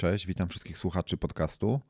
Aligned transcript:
Cześć, 0.00 0.26
witam 0.26 0.48
wszystkich 0.48 0.78
słuchaczy 0.78 1.16
podcastu. 1.16 1.80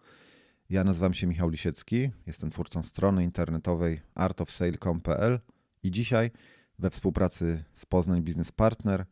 Ja 0.70 0.84
nazywam 0.84 1.14
się 1.14 1.26
Michał 1.26 1.48
Lisiecki, 1.48 2.10
jestem 2.26 2.50
twórcą 2.50 2.82
strony 2.82 3.24
internetowej 3.24 4.00
artofsale.com.pl 4.14 5.40
i 5.82 5.90
dzisiaj 5.90 6.30
we 6.78 6.90
współpracy 6.90 7.64
z 7.74 7.86
Poznań 7.86 8.22
Business 8.22 8.52
Partner 8.52 9.04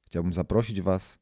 chciałbym 0.00 0.32
zaprosić 0.32 0.82
Was 0.82 1.18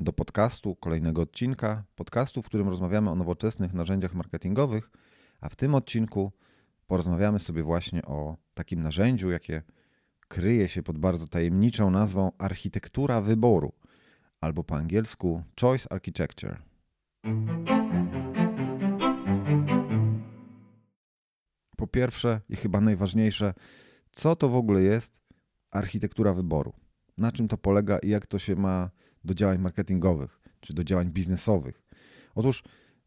do 0.00 0.12
podcastu, 0.12 0.76
kolejnego 0.76 1.22
odcinka, 1.22 1.84
podcastu, 1.94 2.42
w 2.42 2.46
którym 2.46 2.68
rozmawiamy 2.68 3.10
o 3.10 3.14
nowoczesnych 3.14 3.72
narzędziach 3.72 4.14
marketingowych, 4.14 4.90
a 5.40 5.48
w 5.48 5.56
tym 5.56 5.74
odcinku 5.74 6.32
porozmawiamy 6.86 7.38
sobie 7.38 7.62
właśnie 7.62 8.02
o 8.02 8.36
takim 8.54 8.82
narzędziu, 8.82 9.30
jakie 9.30 9.62
kryje 10.28 10.68
się 10.68 10.82
pod 10.82 10.98
bardzo 10.98 11.26
tajemniczą 11.26 11.90
nazwą 11.90 12.32
architektura 12.38 13.20
wyboru, 13.20 13.72
albo 14.40 14.64
po 14.64 14.76
angielsku 14.76 15.42
Choice 15.60 15.92
Architecture. 15.92 16.73
Po 21.76 21.86
pierwsze 21.86 22.40
i 22.48 22.56
chyba 22.56 22.80
najważniejsze, 22.80 23.54
co 24.12 24.36
to 24.36 24.48
w 24.48 24.56
ogóle 24.56 24.82
jest 24.82 25.12
architektura 25.70 26.34
wyboru? 26.34 26.72
Na 27.18 27.32
czym 27.32 27.48
to 27.48 27.58
polega 27.58 27.98
i 27.98 28.08
jak 28.08 28.26
to 28.26 28.38
się 28.38 28.56
ma 28.56 28.90
do 29.24 29.34
działań 29.34 29.58
marketingowych 29.58 30.40
czy 30.60 30.74
do 30.74 30.84
działań 30.84 31.10
biznesowych? 31.10 31.82
Otóż 32.34 32.64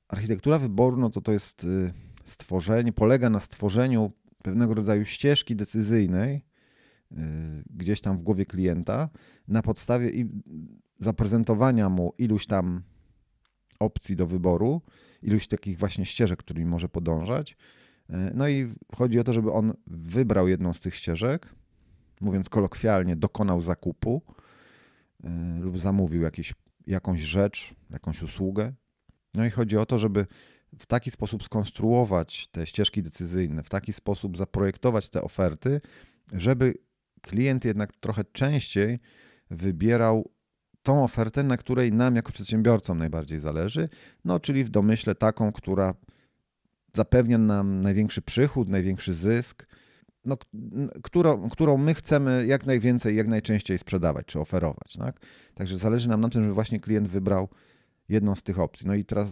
architektura 0.07 0.59
wyboru 0.59 0.97
no 0.97 1.09
to, 1.09 1.21
to 1.21 1.31
jest 1.31 1.63
y, 1.63 1.93
stworzenie, 2.25 2.93
polega 2.93 3.29
na 3.29 3.39
stworzeniu 3.39 4.11
pewnego 4.43 4.73
rodzaju 4.73 5.05
ścieżki 5.05 5.55
decyzyjnej 5.55 6.45
y, 7.11 7.15
gdzieś 7.69 8.01
tam 8.01 8.17
w 8.17 8.21
głowie 8.21 8.45
klienta 8.45 9.09
na 9.47 9.61
podstawie 9.61 10.09
i 10.09 10.29
zaprezentowania 10.99 11.89
mu 11.89 12.13
iluś 12.17 12.45
tam 12.45 12.83
opcji 13.79 14.15
do 14.15 14.27
wyboru, 14.27 14.81
iluś 15.21 15.47
takich 15.47 15.77
właśnie 15.77 16.05
ścieżek, 16.05 16.39
którymi 16.39 16.65
może 16.65 16.89
podążać. 16.89 17.57
E, 18.09 18.31
no 18.35 18.47
i 18.47 18.73
chodzi 18.95 19.19
o 19.19 19.23
to, 19.23 19.33
żeby 19.33 19.51
on 19.51 19.73
wybrał 19.87 20.47
jedną 20.47 20.73
z 20.73 20.79
tych 20.79 20.95
ścieżek, 20.95 21.55
mówiąc 22.21 22.49
kolokwialnie, 22.49 23.15
dokonał 23.15 23.61
zakupu 23.61 24.21
e, 25.23 25.59
lub 25.59 25.79
zamówił 25.79 26.21
jakieś, 26.21 26.53
jakąś 26.87 27.21
rzecz, 27.21 27.75
jakąś 27.89 28.21
usługę. 28.21 28.73
No 29.35 29.45
i 29.45 29.49
chodzi 29.49 29.77
o 29.77 29.85
to, 29.85 29.97
żeby 29.97 30.25
w 30.79 30.85
taki 30.85 31.11
sposób 31.11 31.43
skonstruować 31.43 32.47
te 32.47 32.67
ścieżki 32.67 33.03
decyzyjne, 33.03 33.63
w 33.63 33.69
taki 33.69 33.93
sposób 33.93 34.37
zaprojektować 34.37 35.09
te 35.09 35.21
oferty, 35.21 35.81
żeby 36.33 36.73
klient 37.21 37.65
jednak 37.65 37.93
trochę 37.95 38.23
częściej 38.23 38.99
wybierał 39.49 40.31
tą 40.87 41.03
ofertę, 41.03 41.43
na 41.43 41.57
której 41.57 41.93
nam 41.93 42.15
jako 42.15 42.31
przedsiębiorcom 42.31 42.97
najbardziej 42.97 43.39
zależy, 43.39 43.89
no 44.25 44.39
czyli 44.39 44.63
w 44.63 44.69
domyśle 44.69 45.15
taką, 45.15 45.51
która 45.51 45.93
zapewnia 46.93 47.37
nam 47.37 47.81
największy 47.81 48.21
przychód, 48.21 48.69
największy 48.69 49.13
zysk, 49.13 49.67
no, 50.25 50.37
którą, 51.03 51.49
którą 51.49 51.77
my 51.77 51.93
chcemy 51.93 52.45
jak 52.47 52.65
najwięcej, 52.65 53.15
jak 53.15 53.27
najczęściej 53.27 53.77
sprzedawać 53.77 54.25
czy 54.25 54.39
oferować. 54.39 54.93
Tak? 54.99 55.19
Także 55.53 55.77
zależy 55.77 56.09
nam 56.09 56.21
na 56.21 56.29
tym, 56.29 56.41
żeby 56.41 56.53
właśnie 56.53 56.79
klient 56.79 57.07
wybrał 57.07 57.49
jedną 58.09 58.35
z 58.35 58.43
tych 58.43 58.59
opcji. 58.59 58.87
No 58.87 58.95
i 58.95 59.05
teraz 59.05 59.29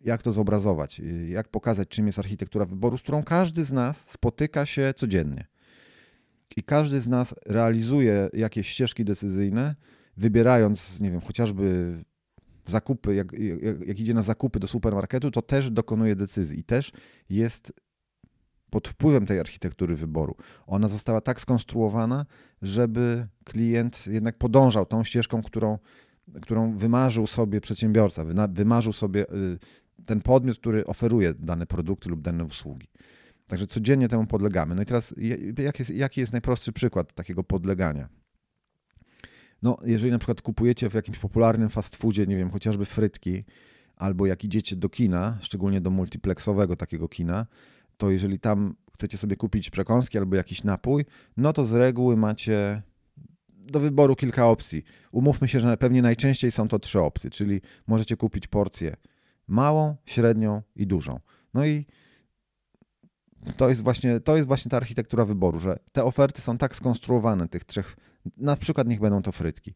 jak 0.00 0.22
to 0.22 0.32
zobrazować? 0.32 1.00
Jak 1.28 1.48
pokazać, 1.48 1.88
czym 1.88 2.06
jest 2.06 2.18
architektura 2.18 2.64
wyboru, 2.64 2.98
z 2.98 3.02
którą 3.02 3.22
każdy 3.22 3.64
z 3.64 3.72
nas 3.72 4.04
spotyka 4.08 4.66
się 4.66 4.94
codziennie. 4.96 5.46
I 6.56 6.62
każdy 6.62 7.00
z 7.00 7.08
nas 7.08 7.34
realizuje 7.46 8.30
jakieś 8.32 8.68
ścieżki 8.68 9.04
decyzyjne, 9.04 9.74
wybierając, 10.16 11.00
nie 11.00 11.10
wiem, 11.10 11.20
chociażby 11.20 11.96
zakupy, 12.66 13.14
jak, 13.14 13.32
jak, 13.32 13.86
jak, 13.86 14.00
idzie 14.00 14.14
na 14.14 14.22
zakupy 14.22 14.60
do 14.60 14.66
supermarketu, 14.66 15.30
to 15.30 15.42
też 15.42 15.70
dokonuje 15.70 16.16
decyzji 16.16 16.58
i 16.58 16.64
też 16.64 16.92
jest 17.30 17.72
pod 18.70 18.88
wpływem 18.88 19.26
tej 19.26 19.40
architektury 19.40 19.96
wyboru. 19.96 20.36
Ona 20.66 20.88
została 20.88 21.20
tak 21.20 21.40
skonstruowana, 21.40 22.26
żeby 22.62 23.26
klient 23.44 24.06
jednak 24.06 24.38
podążał 24.38 24.86
tą 24.86 25.04
ścieżką, 25.04 25.42
którą, 25.42 25.78
którą 26.42 26.78
wymarzył 26.78 27.26
sobie 27.26 27.60
przedsiębiorca, 27.60 28.24
wymarzył 28.48 28.92
sobie 28.92 29.30
y, 29.30 29.58
ten 30.06 30.22
podmiot, 30.22 30.58
który 30.58 30.86
oferuje 30.86 31.34
dane 31.34 31.66
produkty 31.66 32.08
lub 32.08 32.22
dane 32.22 32.44
usługi. 32.44 32.88
Także 33.46 33.66
codziennie 33.66 34.08
temu 34.08 34.26
podlegamy. 34.26 34.74
No 34.74 34.82
i 34.82 34.86
teraz 34.86 35.14
jaki 35.58 35.82
jest, 35.82 35.90
jaki 35.90 36.20
jest 36.20 36.32
najprostszy 36.32 36.72
przykład 36.72 37.12
takiego 37.12 37.44
podlegania? 37.44 38.08
No, 39.62 39.76
jeżeli 39.84 40.12
na 40.12 40.18
przykład 40.18 40.42
kupujecie 40.42 40.90
w 40.90 40.94
jakimś 40.94 41.18
popularnym 41.18 41.68
fast 41.68 41.96
foodzie, 41.96 42.26
nie 42.26 42.36
wiem, 42.36 42.50
chociażby 42.50 42.84
frytki, 42.84 43.44
albo 43.96 44.26
jak 44.26 44.44
idziecie 44.44 44.76
do 44.76 44.88
kina, 44.88 45.38
szczególnie 45.40 45.80
do 45.80 45.90
multiplexowego 45.90 46.76
takiego 46.76 47.08
kina, 47.08 47.46
to 47.96 48.10
jeżeli 48.10 48.38
tam 48.38 48.74
chcecie 48.94 49.18
sobie 49.18 49.36
kupić 49.36 49.70
przekąski 49.70 50.18
albo 50.18 50.36
jakiś 50.36 50.64
napój, 50.64 51.04
no 51.36 51.52
to 51.52 51.64
z 51.64 51.72
reguły 51.72 52.16
macie 52.16 52.82
do 53.48 53.80
wyboru 53.80 54.16
kilka 54.16 54.46
opcji. 54.46 54.84
Umówmy 55.12 55.48
się, 55.48 55.60
że 55.60 55.76
pewnie 55.76 56.02
najczęściej 56.02 56.50
są 56.50 56.68
to 56.68 56.78
trzy 56.78 57.00
opcje, 57.00 57.30
czyli 57.30 57.60
możecie 57.86 58.16
kupić 58.16 58.46
porcję 58.46 58.96
małą, 59.46 59.96
średnią 60.06 60.62
i 60.76 60.86
dużą. 60.86 61.20
No 61.54 61.66
i 61.66 61.86
to 63.56 63.68
jest 63.68 63.82
właśnie, 63.82 64.20
to 64.20 64.36
jest 64.36 64.48
właśnie 64.48 64.70
ta 64.70 64.76
architektura 64.76 65.24
wyboru, 65.24 65.58
że 65.58 65.78
te 65.92 66.04
oferty 66.04 66.40
są 66.40 66.58
tak 66.58 66.76
skonstruowane, 66.76 67.48
tych 67.48 67.64
trzech 67.64 67.96
na 68.36 68.56
przykład 68.56 68.88
niech 68.88 69.00
będą 69.00 69.22
to 69.22 69.32
frytki. 69.32 69.74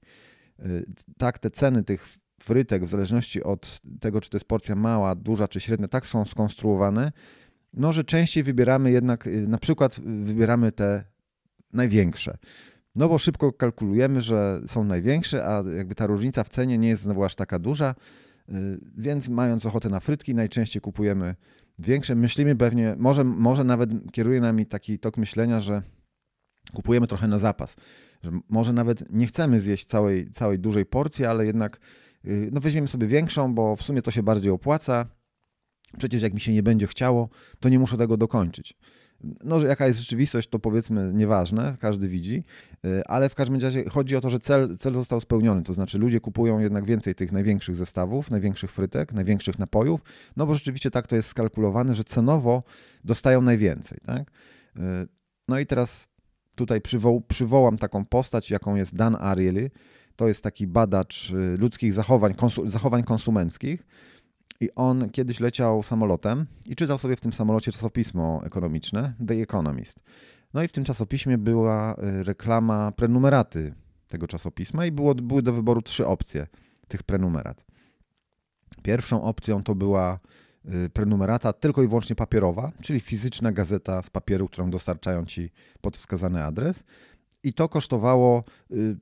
Y, 0.67 0.87
tak, 1.19 1.39
te 1.39 1.51
ceny 1.51 1.85
tych 1.85 2.09
frytek, 2.41 2.85
w 2.85 2.89
zależności 2.89 3.43
od 3.43 3.81
tego, 4.01 4.21
czy 4.21 4.31
to 4.31 4.37
jest 4.37 4.49
porcja 4.49 4.77
mała, 4.77 5.15
duża 5.15 5.49
czy 5.49 5.61
średnia, 5.61 5.89
tak 5.89 6.07
są 6.07 6.25
skonstruowane, 6.25 7.13
no, 7.73 7.93
że 7.93 8.05
częściej 8.05 8.43
wybieramy 8.43 8.91
jednak, 8.91 9.27
y, 9.27 9.49
na 9.49 9.59
przykład 9.59 10.01
wybieramy 10.01 10.73
te 10.73 11.05
największe. 11.73 12.39
No 12.95 13.09
bo 13.09 13.19
szybko 13.19 13.53
kalkulujemy, 13.53 14.21
że 14.21 14.61
są 14.67 14.85
największe, 14.85 15.47
a 15.47 15.65
jakby 15.77 15.95
ta 15.95 16.07
różnica 16.07 16.45
w 16.45 16.49
cenie 16.49 16.79
nie 16.79 16.89
jest 16.89 17.03
znowu 17.03 17.25
aż 17.25 17.35
taka 17.35 17.59
duża, 17.59 17.95
y, 18.49 18.53
więc 18.97 19.29
mając 19.29 19.67
ochotę 19.67 19.89
na 19.89 20.01
frytki, 20.01 20.35
najczęściej 20.35 20.83
kupujemy 20.83 21.35
większe. 21.79 22.15
Myślimy 22.15 22.57
pewnie, 22.57 22.95
może, 22.99 23.25
może 23.25 23.65
nawet 23.65 23.91
kieruje 24.13 24.41
nami 24.41 24.67
taki 24.67 24.99
tok 24.99 25.17
myślenia, 25.17 25.61
że 25.61 25.83
kupujemy 26.73 27.07
trochę 27.07 27.29
na 27.29 27.39
zapas 27.39 27.77
że 28.23 28.41
może 28.49 28.73
nawet 28.73 29.13
nie 29.13 29.27
chcemy 29.27 29.61
zjeść 29.61 29.85
całej, 29.85 30.31
całej 30.31 30.59
dużej 30.59 30.87
porcji, 30.87 31.25
ale 31.25 31.47
jednak 31.47 31.81
y, 32.25 32.49
no 32.53 32.61
weźmiemy 32.61 32.89
sobie 32.89 33.07
większą, 33.07 33.55
bo 33.55 33.77
w 33.77 33.83
sumie 33.83 34.03
to 34.03 34.11
się 34.11 34.23
bardziej 34.23 34.53
opłaca. 34.53 35.07
Przecież 35.99 36.23
jak 36.23 36.35
mi 36.35 36.41
się 36.41 36.53
nie 36.53 36.63
będzie 36.63 36.87
chciało, 36.87 37.29
to 37.61 37.69
nie 37.69 37.79
muszę 37.79 37.97
tego 37.97 38.17
dokończyć. 38.17 38.75
No, 39.45 39.61
że 39.61 39.67
jaka 39.67 39.87
jest 39.87 39.99
rzeczywistość, 39.99 40.49
to 40.49 40.59
powiedzmy 40.59 41.13
nieważne, 41.15 41.77
każdy 41.81 42.09
widzi, 42.09 42.45
y, 42.85 43.03
ale 43.07 43.29
w 43.29 43.35
każdym 43.35 43.61
razie 43.61 43.89
chodzi 43.91 44.17
o 44.17 44.21
to, 44.21 44.31
że 44.31 44.41
cel, 44.41 44.79
cel 44.79 44.93
został 44.93 45.21
spełniony. 45.21 45.63
To 45.63 45.75
znaczy, 45.75 45.99
ludzie 45.99 46.21
kupują 46.21 46.59
jednak 46.59 46.85
więcej 46.85 47.15
tych 47.15 47.33
największych 47.33 47.77
zestawów, 47.77 48.31
największych 48.31 48.71
frytek, 48.71 49.13
największych 49.13 49.59
napojów, 49.59 50.01
no 50.37 50.47
bo 50.47 50.55
rzeczywiście 50.55 50.91
tak 50.91 51.07
to 51.07 51.17
jest 51.17 51.29
skalkulowane, 51.29 51.95
że 51.95 52.05
cenowo 52.05 52.63
dostają 53.05 53.43
najwięcej. 53.43 53.99
Tak? 54.07 54.21
Y, 54.77 54.81
no 55.49 55.59
i 55.59 55.67
teraz 55.67 56.09
tutaj 56.57 56.81
przywo 56.81 57.21
przywołam 57.21 57.79
taką 57.79 58.05
postać, 58.05 58.51
jaką 58.51 58.77
jest 58.77 58.95
Dan 58.95 59.17
Ariely. 59.21 59.71
To 60.17 60.29
jest 60.29 60.43
taki 60.43 60.67
badacz 60.67 61.31
y, 61.31 61.57
ludzkich 61.59 61.93
zachowań, 61.93 62.35
konsu 62.35 62.69
zachowań 62.69 63.05
konsumenckich. 63.05 63.87
I 64.61 64.75
on 64.75 65.11
kiedyś 65.11 65.41
leciał 65.41 65.83
samolotem 65.83 66.47
i 66.67 66.77
czytał 66.77 66.99
sobie 66.99 67.17
w 67.17 67.21
tym 67.21 67.33
samolocie 67.33 67.73
czasopismo 67.73 68.43
ekonomiczne 68.45 69.15
The 69.29 69.35
Economist. 69.35 70.01
No 70.55 70.63
i 70.63 70.69
w 70.69 70.73
tym 70.73 70.85
czasopiśmie 70.85 71.39
była 71.39 71.95
y, 71.95 72.23
reklama 72.23 72.93
prenumeraty 72.93 73.75
tego 74.09 74.27
czasopisma 74.27 74.87
i 74.87 74.93
było, 74.93 75.15
były 75.15 75.43
do 75.43 75.53
wyboru 75.53 75.83
trzy 75.83 76.07
opcje 76.07 76.47
tych 76.89 77.03
prenumerat. 77.03 77.65
Pierwszą 78.83 79.23
opcją 79.23 79.63
to 79.63 79.75
była 79.75 80.19
Y, 80.75 80.91
prenumerata 80.91 81.53
tylko 81.53 81.83
i 81.83 81.89
wyłącznie 81.89 82.17
papierowa, 82.17 82.73
czyli 82.83 83.01
fizyczna 83.01 83.53
gazeta 83.53 84.03
z 84.03 84.11
papieru, 84.11 84.49
którą 84.49 84.71
dostarczają 84.71 85.27
ci 85.27 85.51
pod 85.81 85.97
wskazany 85.97 86.45
adres. 86.45 86.85
I 87.43 87.53
to 87.53 87.69
kosztowało, 87.69 88.45
y, 88.71 88.97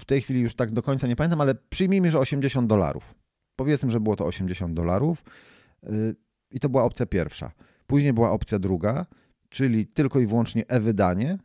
w 0.00 0.04
tej 0.04 0.20
chwili 0.20 0.40
już 0.40 0.54
tak 0.54 0.72
do 0.72 0.82
końca 0.82 1.06
nie 1.06 1.16
pamiętam, 1.16 1.40
ale 1.40 1.54
przyjmijmy, 1.54 2.10
że 2.10 2.18
80 2.18 2.66
dolarów. 2.66 3.14
Powiedzmy, 3.58 3.90
że 3.90 4.00
było 4.00 4.16
to 4.16 4.26
80 4.26 4.74
dolarów. 4.74 5.24
Y, 5.84 6.16
I 6.50 6.60
to 6.60 6.68
była 6.68 6.84
opcja 6.84 7.06
pierwsza. 7.06 7.52
Później 7.86 8.12
była 8.12 8.30
opcja 8.30 8.58
druga, 8.58 9.06
czyli 9.48 9.86
tylko 9.86 10.20
i 10.20 10.26
wyłącznie 10.26 10.64
e-wydanie, 10.68 11.38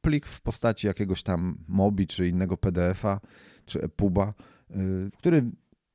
plik 0.00 0.26
w 0.26 0.40
postaci 0.40 0.86
jakiegoś 0.86 1.22
tam 1.22 1.58
MOBI 1.68 2.06
czy 2.06 2.28
innego 2.28 2.56
PDF-a 2.56 3.20
czy 3.66 3.82
EPUBa, 3.82 4.34
który 5.18 5.50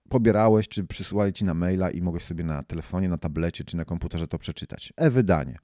pobierałeś, 0.10 0.68
czy 0.68 0.84
przysyłali 0.84 1.34
ci 1.34 1.45
na 1.45 1.54
maila 1.54 1.92
i 1.92 2.01
mogłeś 2.01 2.24
sobie 2.24 2.44
na 2.44 2.63
telefonie, 2.63 3.10
na 3.10 3.18
tablecie 3.18 3.63
czy 3.63 3.78
na 3.78 3.86
komputerze 3.86 4.28
to 4.28 4.40
przeczytać. 4.40 4.94
E-wydanie. 4.95 5.57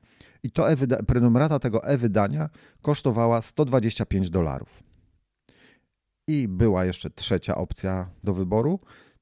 I 0.43 0.51
to 0.51 0.71
e 0.71 1.03
prenumerata 1.07 1.59
tego 1.59 1.83
e-wydania 1.83 2.49
kosztowała 2.81 3.41
125 3.41 4.29
dolarów. 4.29 4.83
I 6.27 6.47
była 6.47 6.85
jeszcze 6.85 7.09
trzecia 7.09 7.55
opcja 7.55 8.09
do 8.23 8.33
wyboru, 8.33 8.79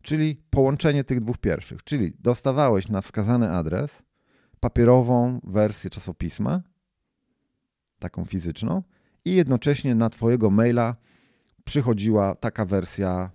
czyli 0.08 0.36
połączenie 0.50 1.04
tych 1.04 1.20
dwóch 1.20 1.38
pierwszych. 1.38 1.84
Czyli 1.84 2.14
dostawałeś 2.20 2.88
na 2.88 3.02
wskazany 3.02 3.52
adres 3.52 4.04
papierową 4.60 5.40
wersję 5.44 5.90
czasopisma, 5.90 6.62
taką 8.00 8.26
fizyczną, 8.26 8.84
i 9.26 9.36
jednocześnie 9.36 9.96
na 9.96 10.10
Twojego 10.10 10.50
maila 10.50 10.96
przychodziła 11.64 12.36
taka 12.36 12.66
wersja 12.66 13.32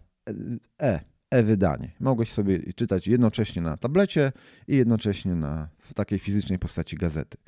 e, 0.82 1.00
e-wydanie. 1.30 1.92
Mogłeś 2.00 2.32
sobie 2.32 2.72
czytać 2.72 3.08
jednocześnie 3.08 3.62
na 3.62 3.76
tablecie 3.76 4.32
i 4.68 4.76
jednocześnie 4.76 5.34
na, 5.34 5.68
w 5.78 5.94
takiej 5.94 6.18
fizycznej 6.18 6.58
postaci 6.58 6.96
gazety. 6.96 7.38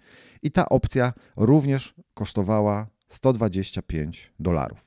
I 0.42 0.50
ta 0.50 0.68
opcja 0.68 1.12
również 1.36 1.94
kosztowała 2.14 2.86
125 3.08 4.32
dolarów. 4.40 4.86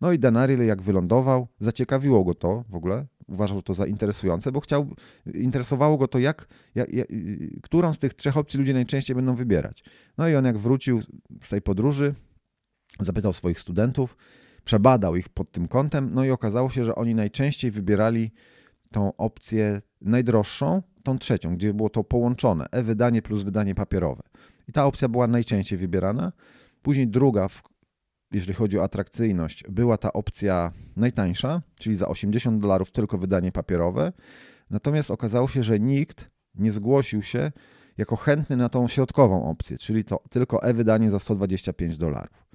No 0.00 0.12
i 0.12 0.18
Danariel 0.18 0.66
jak 0.66 0.82
wylądował, 0.82 1.48
zaciekawiło 1.60 2.24
go 2.24 2.34
to 2.34 2.64
w 2.68 2.74
ogóle, 2.74 3.06
uważał 3.28 3.62
to 3.62 3.74
za 3.74 3.86
interesujące, 3.86 4.52
bo 4.52 4.60
chciał, 4.60 4.86
interesowało 5.34 5.98
go 5.98 6.08
to, 6.08 6.18
jak, 6.18 6.48
jak, 6.74 6.92
jak, 6.92 7.08
którą 7.62 7.92
z 7.92 7.98
tych 7.98 8.14
trzech 8.14 8.36
opcji 8.36 8.58
ludzie 8.58 8.74
najczęściej 8.74 9.16
będą 9.16 9.34
wybierać. 9.34 9.84
No 10.18 10.28
i 10.28 10.34
on 10.34 10.44
jak 10.44 10.58
wrócił 10.58 11.02
z 11.42 11.48
tej 11.48 11.62
podróży, 11.62 12.14
zapytał 13.00 13.32
swoich 13.32 13.60
studentów, 13.60 14.16
przebadał 14.64 15.16
ich 15.16 15.28
pod 15.28 15.52
tym 15.52 15.68
kątem, 15.68 16.10
no 16.14 16.24
i 16.24 16.30
okazało 16.30 16.70
się, 16.70 16.84
że 16.84 16.94
oni 16.94 17.14
najczęściej 17.14 17.70
wybierali 17.70 18.30
tą 18.90 19.16
opcję 19.16 19.82
najdroższą, 20.00 20.82
tą 21.02 21.18
trzecią, 21.18 21.56
gdzie 21.56 21.74
było 21.74 21.90
to 21.90 22.04
połączone, 22.04 22.66
e-wydanie 22.70 23.22
plus 23.22 23.42
wydanie 23.42 23.74
papierowe. 23.74 24.22
I 24.68 24.72
ta 24.72 24.86
opcja 24.86 25.08
była 25.08 25.26
najczęściej 25.26 25.78
wybierana. 25.78 26.32
Później 26.82 27.08
druga, 27.08 27.48
jeżeli 28.32 28.54
chodzi 28.54 28.78
o 28.78 28.82
atrakcyjność, 28.82 29.64
była 29.68 29.96
ta 29.96 30.12
opcja 30.12 30.72
najtańsza, 30.96 31.62
czyli 31.78 31.96
za 31.96 32.08
80 32.08 32.62
dolarów 32.62 32.92
tylko 32.92 33.18
wydanie 33.18 33.52
papierowe. 33.52 34.12
Natomiast 34.70 35.10
okazało 35.10 35.48
się, 35.48 35.62
że 35.62 35.80
nikt 35.80 36.30
nie 36.54 36.72
zgłosił 36.72 37.22
się 37.22 37.52
jako 37.98 38.16
chętny 38.16 38.56
na 38.56 38.68
tą 38.68 38.88
środkową 38.88 39.50
opcję, 39.50 39.78
czyli 39.78 40.04
to 40.04 40.22
tylko 40.30 40.62
e-wydanie 40.62 41.10
za 41.10 41.18
125 41.18 41.98
dolarów. 41.98 42.46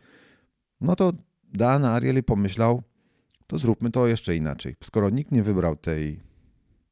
No 0.82 0.96
to 0.96 1.14
Dan 1.54 1.86
Ariely 1.86 2.24
pomyślał, 2.24 2.84
to 3.48 3.58
zróbmy 3.58 3.92
to 3.92 4.08
jeszcze 4.08 4.36
inaczej. 4.36 4.76
Skoro 4.84 5.10
nikt 5.10 5.32
nie 5.32 5.44
wybrał 5.44 5.76
tej 5.76 6.20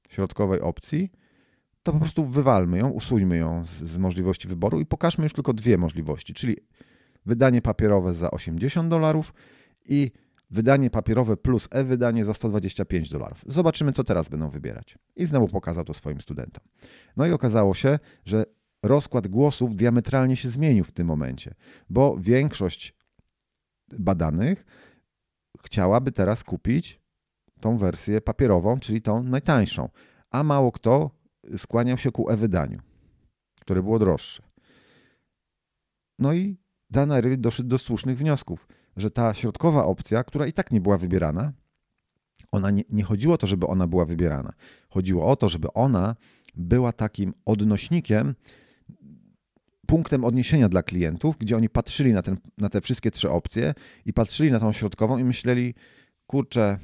środkowej 0.10 0.62
opcji, 0.62 1.12
to 1.84 1.94
po 1.94 2.00
prostu 2.00 2.26
wywalmy 2.26 2.78
ją, 2.78 2.90
usuńmy 2.90 3.38
ją 3.38 3.64
z, 3.64 3.70
z 3.70 3.98
możliwości 3.98 4.48
wyboru 4.48 4.80
i 4.80 4.86
pokażmy 4.86 5.24
już 5.24 5.34
tylko 5.34 5.54
dwie 5.54 5.78
możliwości, 5.78 6.34
czyli 6.34 6.58
wydanie 7.30 7.62
papierowe 7.62 8.14
za 8.14 8.32
80 8.32 8.90
dolarów 8.90 9.34
i 9.86 10.12
wydanie 10.50 10.90
papierowe 10.90 11.38
plus 11.38 11.68
e-wydanie 11.72 12.26
za 12.26 12.34
125 12.34 13.10
dolarów. 13.10 13.44
Zobaczymy, 13.48 13.94
co 13.94 14.04
teraz 14.04 14.30
będą 14.30 14.50
wybierać. 14.50 14.98
I 15.16 15.26
znowu 15.26 15.48
pokazał 15.48 15.86
to 15.86 15.94
swoim 15.94 16.22
studentom. 16.22 16.64
No 17.18 17.26
i 17.26 17.32
okazało 17.32 17.74
się, 17.74 18.00
że 18.26 18.46
rozkład 18.84 19.28
głosów 19.28 19.76
diametralnie 19.76 20.36
się 20.36 20.50
zmienił 20.50 20.84
w 20.84 20.92
tym 20.92 21.08
momencie, 21.08 21.56
bo 21.90 22.18
większość 22.20 22.96
badanych 24.00 24.66
chciałaby 25.66 26.12
teraz 26.12 26.44
kupić 26.44 27.02
tą 27.60 27.78
wersję 27.78 28.22
papierową, 28.22 28.80
czyli 28.80 29.02
tą 29.02 29.24
najtańszą, 29.24 29.90
a 30.32 30.44
mało 30.44 30.72
kto 30.72 31.12
skłaniał 31.58 31.98
się 31.98 32.12
ku 32.12 32.30
e-wydaniu, 32.30 32.80
które 33.62 33.84
było 33.84 34.00
droższe. 34.00 34.44
No 36.20 36.34
i 36.34 36.58
Dana 36.90 37.22
Ryl 37.22 37.42
doszedł 37.42 37.70
do 37.70 37.78
słusznych 37.78 38.18
wniosków, 38.18 38.68
że 38.98 39.12
ta 39.12 39.34
środkowa 39.34 39.86
opcja, 39.86 40.24
która 40.24 40.48
i 40.48 40.54
tak 40.54 40.72
nie 40.72 40.82
była 40.82 40.98
wybierana, 40.98 41.54
ona 42.52 42.72
nie, 42.72 42.84
nie 42.90 43.04
chodziło 43.04 43.34
o 43.34 43.38
to, 43.38 43.48
żeby 43.48 43.68
ona 43.68 43.88
była 43.88 44.06
wybierana. 44.06 44.54
Chodziło 44.90 45.28
o 45.28 45.36
to, 45.36 45.50
żeby 45.50 45.74
ona 45.74 46.16
była 46.56 46.94
takim 46.94 47.34
odnośnikiem, 47.46 48.36
punktem 49.88 50.26
odniesienia 50.26 50.70
dla 50.70 50.84
klientów, 50.84 51.38
gdzie 51.38 51.58
oni 51.58 51.70
patrzyli 51.70 52.14
na, 52.14 52.22
ten, 52.22 52.38
na 52.58 52.70
te 52.70 52.82
wszystkie 52.82 53.12
trzy 53.12 53.30
opcje 53.30 53.74
i 54.06 54.14
patrzyli 54.14 54.52
na 54.52 54.60
tą 54.60 54.72
środkową 54.72 55.18
i 55.18 55.24
myśleli, 55.24 55.74
kurczę, 56.28 56.80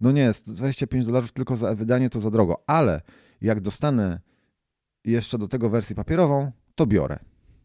no 0.00 0.12
nie, 0.12 0.32
25 0.46 1.06
dolarów 1.06 1.32
tylko 1.32 1.56
za 1.56 1.74
wydanie 1.74 2.10
to 2.10 2.20
za 2.20 2.30
drogo, 2.30 2.64
ale 2.66 3.00
jak 3.40 3.60
dostanę 3.60 4.20
jeszcze 5.04 5.38
do 5.38 5.48
tego 5.48 5.70
wersję 5.70 5.96
papierową, 5.96 6.52
to 6.74 6.86
biorę. 6.86 7.18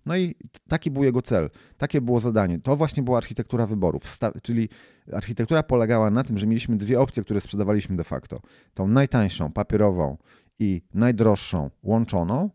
No 0.05 0.17
i 0.17 0.35
taki 0.67 0.91
był 0.91 1.03
jego 1.03 1.21
cel, 1.21 1.49
takie 1.77 2.01
było 2.01 2.19
zadanie. 2.19 2.59
To 2.59 2.75
właśnie 2.75 3.03
była 3.03 3.17
architektura 3.17 3.67
wyborów, 3.67 4.17
czyli 4.43 4.69
architektura 5.13 5.63
polegała 5.63 6.09
na 6.09 6.23
tym, 6.23 6.37
że 6.37 6.47
mieliśmy 6.47 6.77
dwie 6.77 6.99
opcje, 6.99 7.23
które 7.23 7.41
sprzedawaliśmy 7.41 7.95
de 7.95 8.03
facto. 8.03 8.41
Tą 8.73 8.87
najtańszą, 8.87 9.51
papierową 9.51 10.17
i 10.59 10.81
najdroższą 10.93 11.69
łączoną, 11.83 12.49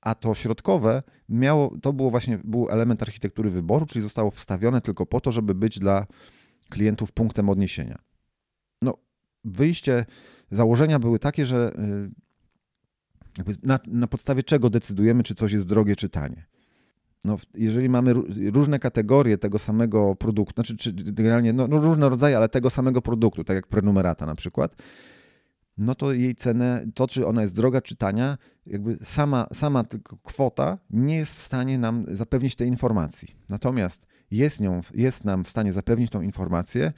a 0.00 0.14
to 0.14 0.34
środkowe 0.34 1.02
miało, 1.28 1.78
to 1.82 1.92
było 1.92 2.10
właśnie 2.10 2.38
był 2.44 2.68
element 2.68 3.02
architektury 3.02 3.50
wyboru, 3.50 3.86
czyli 3.86 4.02
zostało 4.02 4.30
wstawione 4.30 4.80
tylko 4.80 5.06
po 5.06 5.20
to, 5.20 5.32
żeby 5.32 5.54
być 5.54 5.78
dla 5.78 6.06
klientów 6.68 7.12
punktem 7.12 7.48
odniesienia. 7.48 7.98
No, 8.82 8.94
wyjście, 9.44 10.06
założenia 10.50 10.98
były 10.98 11.18
takie, 11.18 11.46
że 11.46 11.72
y, 13.46 13.58
na, 13.62 13.78
na 13.86 14.06
podstawie 14.06 14.42
czego 14.42 14.70
decydujemy, 14.70 15.22
czy 15.22 15.34
coś 15.34 15.52
jest 15.52 15.66
drogie, 15.66 15.96
czy 15.96 16.08
tanie. 16.08 16.46
No, 17.24 17.36
jeżeli 17.54 17.88
mamy 17.88 18.14
różne 18.52 18.78
kategorie 18.78 19.38
tego 19.38 19.58
samego 19.58 20.16
produktu, 20.16 20.54
znaczy 20.54 20.76
czy 20.76 20.92
generalnie 20.92 21.52
no, 21.52 21.68
no, 21.68 21.78
różne 21.78 22.08
rodzaje, 22.08 22.36
ale 22.36 22.48
tego 22.48 22.70
samego 22.70 23.02
produktu, 23.02 23.44
tak 23.44 23.54
jak 23.54 23.66
prenumerata 23.66 24.26
na 24.26 24.34
przykład, 24.34 24.76
no 25.78 25.94
to 25.94 26.12
jej 26.12 26.34
cenę, 26.34 26.86
to 26.94 27.06
czy 27.06 27.26
ona 27.26 27.42
jest 27.42 27.56
droga 27.56 27.80
czy 27.80 27.96
tania, 27.96 28.38
jakby 28.66 28.98
sama, 29.04 29.46
sama 29.52 29.84
tylko 29.84 30.16
kwota 30.16 30.78
nie 30.90 31.16
jest 31.16 31.34
w 31.34 31.40
stanie 31.40 31.78
nam 31.78 32.04
zapewnić 32.08 32.56
tej 32.56 32.68
informacji. 32.68 33.36
Natomiast 33.48 34.06
jest, 34.30 34.60
nią, 34.60 34.80
jest 34.94 35.24
nam 35.24 35.44
w 35.44 35.48
stanie 35.48 35.72
zapewnić 35.72 36.10
tą 36.10 36.20
informację, 36.20 36.92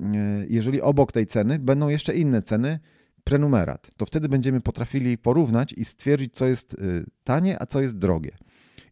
e, 0.00 0.04
jeżeli 0.48 0.80
obok 0.80 1.12
tej 1.12 1.26
ceny 1.26 1.58
będą 1.58 1.88
jeszcze 1.88 2.14
inne 2.14 2.42
ceny, 2.42 2.78
prenumerat, 3.24 3.90
to 3.96 4.06
wtedy 4.06 4.28
będziemy 4.28 4.60
potrafili 4.60 5.18
porównać 5.18 5.72
i 5.72 5.84
stwierdzić, 5.84 6.34
co 6.34 6.46
jest 6.46 6.74
e, 6.74 6.76
tanie, 7.24 7.62
a 7.62 7.66
co 7.66 7.80
jest 7.80 7.98
drogie. 7.98 8.36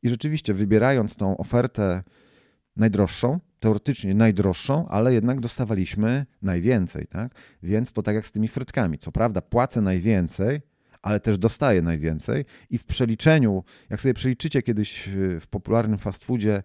I 0.03 0.09
rzeczywiście, 0.09 0.55
wybierając 0.55 1.17
tą 1.17 1.37
ofertę 1.37 2.03
najdroższą, 2.77 3.41
teoretycznie 3.61 4.15
najdroższą, 4.15 4.89
ale 4.89 5.15
jednak 5.15 5.41
dostawaliśmy 5.41 6.27
najwięcej, 6.43 7.07
tak? 7.07 7.35
Więc 7.63 7.93
to 7.93 8.03
tak 8.03 8.15
jak 8.15 8.27
z 8.27 8.33
tymi 8.33 8.49
frytkami. 8.49 8.99
Co 8.99 9.13
prawda 9.13 9.43
płacę 9.43 9.81
najwięcej, 9.81 10.61
ale 11.03 11.21
też 11.21 11.39
dostaję 11.39 11.83
najwięcej 11.83 12.45
i 12.71 12.79
w 12.79 12.85
przeliczeniu, 12.85 13.65
jak 13.91 14.01
sobie 14.01 14.15
przeliczycie 14.15 14.63
kiedyś 14.63 15.09
w 15.41 15.47
popularnym 15.51 15.99
fast 15.99 16.25
foodzie 16.25 16.63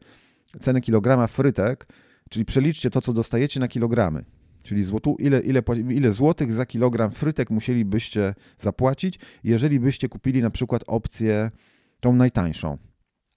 cenę 0.59 0.81
kilograma 0.81 1.27
frytek, 1.27 1.87
czyli 2.29 2.45
przeliczcie 2.45 2.89
to, 2.89 3.01
co 3.01 3.13
dostajecie 3.13 3.59
na 3.59 3.67
kilogramy, 3.67 4.25
czyli 4.63 4.83
złotu, 4.83 5.15
ile, 5.19 5.39
ile, 5.39 5.61
ile 5.89 6.13
złotych 6.13 6.51
za 6.51 6.65
kilogram 6.65 7.11
frytek 7.11 7.49
musielibyście 7.49 8.35
zapłacić, 8.59 9.19
jeżeli 9.43 9.79
byście 9.79 10.09
kupili 10.09 10.41
na 10.41 10.49
przykład 10.49 10.83
opcję 10.87 11.51
tą 11.99 12.15
najtańszą. 12.15 12.77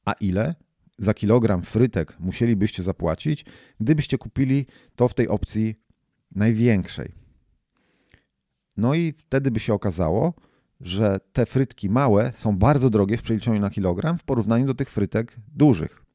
A 0.06 0.12
ile? 0.12 0.54
za 0.98 1.14
kilogram 1.14 1.62
frytek 1.62 2.16
musielibyście 2.20 2.82
zapłacić, 2.82 3.44
gdybyście 3.80 4.18
kupili 4.18 4.66
to 4.96 5.08
w 5.08 5.14
tej 5.14 5.28
opcji 5.28 5.74
największej. 6.34 7.12
No 8.76 8.94
i 8.94 9.12
wtedy 9.12 9.50
by 9.50 9.60
się 9.60 9.74
okazało, 9.74 10.34
że 10.80 11.20
te 11.32 11.46
frytki 11.46 11.90
małe 11.90 12.32
są 12.32 12.56
bardzo 12.56 12.90
drogie 12.90 13.16
w 13.16 13.22
przeliczeniu 13.22 13.60
na 13.60 13.70
kilogram 13.70 14.18
w 14.18 14.24
porównaniu 14.24 14.66
do 14.66 14.74
tych 14.74 14.90
frytek 14.90 15.36
dużych 15.54 16.05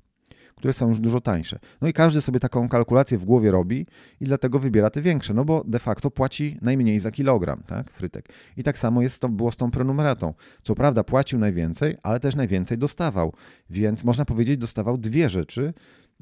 które 0.62 0.74
są 0.74 0.90
już 0.90 1.00
dużo 1.00 1.22
tańsze. 1.22 1.60
No 1.82 1.88
i 1.88 1.94
każdy 1.94 2.22
sobie 2.22 2.40
taką 2.40 2.70
kalkulację 2.70 3.18
w 3.18 3.26
głowie 3.26 3.52
robi 3.52 3.86
i 4.20 4.26
dlatego 4.26 4.60
wybiera 4.60 4.90
te 4.90 5.02
większe, 5.02 5.34
no 5.34 5.46
bo 5.46 5.64
de 5.68 5.80
facto 5.80 6.12
płaci 6.12 6.58
najmniej 6.62 7.00
za 7.00 7.12
kilogram 7.12 7.64
tak, 7.68 7.92
frytek. 7.92 8.30
I 8.58 8.64
tak 8.64 8.78
samo 8.78 9.02
jest 9.02 9.22
to, 9.22 9.30
było 9.30 9.52
z 9.52 9.58
tą 9.58 9.72
prenumeratą. 9.72 10.34
Co 10.64 10.76
prawda 10.76 11.04
płacił 11.04 11.40
najwięcej, 11.40 11.98
ale 12.04 12.20
też 12.20 12.36
najwięcej 12.36 12.78
dostawał, 12.78 13.34
więc 13.70 14.04
można 14.04 14.26
powiedzieć 14.26 14.58
dostawał 14.58 14.98
dwie 14.98 15.30
rzeczy 15.30 15.74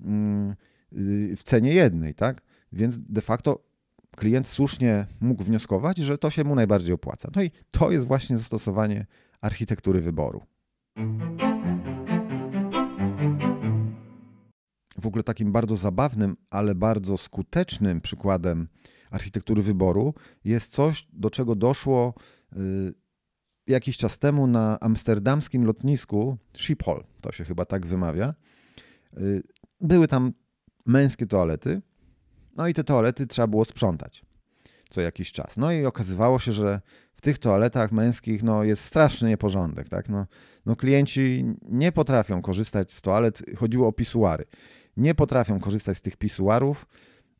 mm, 0.05 0.55
y, 0.93 1.35
w 1.35 1.43
cenie 1.43 1.73
jednej, 1.73 2.13
tak? 2.13 2.41
Więc 2.71 2.99
de 2.99 3.21
facto 3.21 3.63
klient 4.17 4.47
słusznie 4.47 5.05
mógł 5.21 5.43
wnioskować, 5.43 5.97
że 5.97 6.17
to 6.17 6.29
się 6.29 6.43
mu 6.43 6.55
najbardziej 6.55 6.93
opłaca. 6.93 7.29
No 7.35 7.43
i 7.43 7.51
to 7.71 7.91
jest 7.91 8.07
właśnie 8.07 8.37
zastosowanie 8.37 9.05
architektury 9.41 10.01
wyboru. 10.01 10.41
W 14.99 15.07
ogóle 15.07 15.23
takim 15.23 15.51
bardzo 15.51 15.75
zabawnym, 15.77 16.37
ale 16.49 16.75
bardzo 16.75 17.17
skutecznym 17.17 18.01
przykładem 18.01 18.67
architektury 19.11 19.61
wyboru 19.61 20.13
jest 20.43 20.71
coś, 20.71 21.07
do 21.13 21.29
czego 21.29 21.55
doszło 21.55 22.13
y, 22.57 22.93
jakiś 23.67 23.97
czas 23.97 24.19
temu 24.19 24.47
na 24.47 24.79
amsterdamskim 24.79 25.65
lotnisku 25.65 26.37
Schiphol, 26.57 27.03
to 27.21 27.31
się 27.31 27.45
chyba 27.45 27.65
tak 27.65 27.85
wymawia. 27.85 28.33
Y, 29.17 29.43
były 29.81 30.07
tam 30.07 30.33
męskie 30.85 31.25
toalety, 31.25 31.81
no 32.55 32.67
i 32.67 32.73
te 32.73 32.83
toalety 32.83 33.27
trzeba 33.27 33.47
było 33.47 33.65
sprzątać. 33.65 34.25
co 34.89 35.01
jakiś 35.01 35.31
czas. 35.31 35.57
No 35.57 35.71
i 35.71 35.85
okazywało 35.85 36.39
się, 36.39 36.51
że 36.51 36.81
w 37.13 37.21
tych 37.21 37.37
toaletach 37.37 37.91
męskich 37.91 38.43
no, 38.43 38.63
jest 38.63 38.83
straszny 38.83 39.29
nieporządek. 39.29 39.89
Tak? 39.89 40.09
No, 40.09 40.25
no, 40.65 40.75
klienci 40.75 41.45
nie 41.61 41.91
potrafią 41.91 42.41
korzystać 42.41 42.91
z 42.91 43.01
toalet, 43.01 43.43
chodziło 43.57 43.87
o 43.87 43.91
pisuary. 43.91 44.45
Nie 44.99 45.15
potrafią 45.15 45.59
korzystać 45.59 45.97
z 45.97 46.01
tych 46.01 46.17
pisuarów 46.17 46.85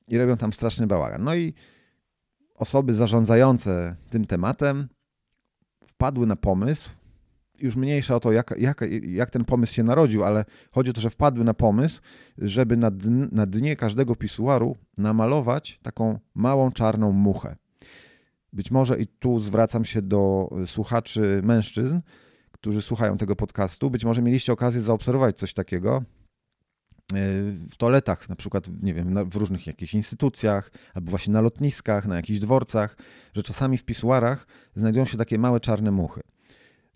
i 0.07 0.17
robią 0.17 0.37
tam 0.37 0.53
straszny 0.53 0.87
bałagan. 0.87 1.23
No 1.23 1.35
i 1.35 1.53
osoby 2.55 2.93
zarządzające 2.93 3.95
tym 4.09 4.25
tematem 4.25 4.87
wpadły 5.87 6.27
na 6.27 6.35
pomysł, 6.35 6.89
już 7.61 7.75
mniejsza 7.75 8.15
o 8.15 8.19
to, 8.19 8.31
jak, 8.31 8.55
jak, 8.57 8.81
jak 9.01 9.29
ten 9.29 9.45
pomysł 9.45 9.73
się 9.73 9.83
narodził, 9.83 10.23
ale 10.23 10.45
chodzi 10.71 10.91
o 10.91 10.93
to, 10.93 11.01
że 11.01 11.09
wpadły 11.09 11.43
na 11.43 11.53
pomysł, 11.53 12.01
żeby 12.37 12.77
na, 12.77 12.91
dn, 12.91 13.29
na 13.31 13.45
dnie 13.45 13.75
każdego 13.75 14.15
pisuaru 14.15 14.75
namalować 14.97 15.79
taką 15.83 16.19
małą 16.35 16.71
czarną 16.71 17.11
muchę. 17.11 17.55
Być 18.53 18.71
może 18.71 18.99
i 18.99 19.07
tu 19.07 19.39
zwracam 19.39 19.85
się 19.85 20.01
do 20.01 20.49
słuchaczy 20.65 21.41
mężczyzn, 21.43 21.99
którzy 22.51 22.81
słuchają 22.81 23.17
tego 23.17 23.35
podcastu. 23.35 23.89
Być 23.89 24.05
może 24.05 24.21
mieliście 24.21 24.53
okazję 24.53 24.81
zaobserwować 24.81 25.37
coś 25.37 25.53
takiego 25.53 25.97
e, 25.97 26.18
w 27.69 27.75
toaletach, 27.77 28.29
na 28.29 28.35
przykład, 28.35 28.67
nie 28.81 28.93
wiem, 28.93 29.29
w 29.29 29.35
różnych 29.35 29.67
jakichś 29.67 29.93
instytucjach, 29.93 30.71
albo 30.93 31.09
właśnie 31.09 31.33
na 31.33 31.41
lotniskach, 31.41 32.05
na 32.05 32.15
jakichś 32.15 32.39
dworcach, 32.39 32.97
że 33.33 33.43
czasami 33.43 33.77
w 33.77 33.83
pisuarach 33.83 34.47
znajdują 34.75 35.05
się 35.05 35.17
takie 35.17 35.39
małe 35.39 35.59
czarne 35.59 35.91
muchy. 35.91 36.21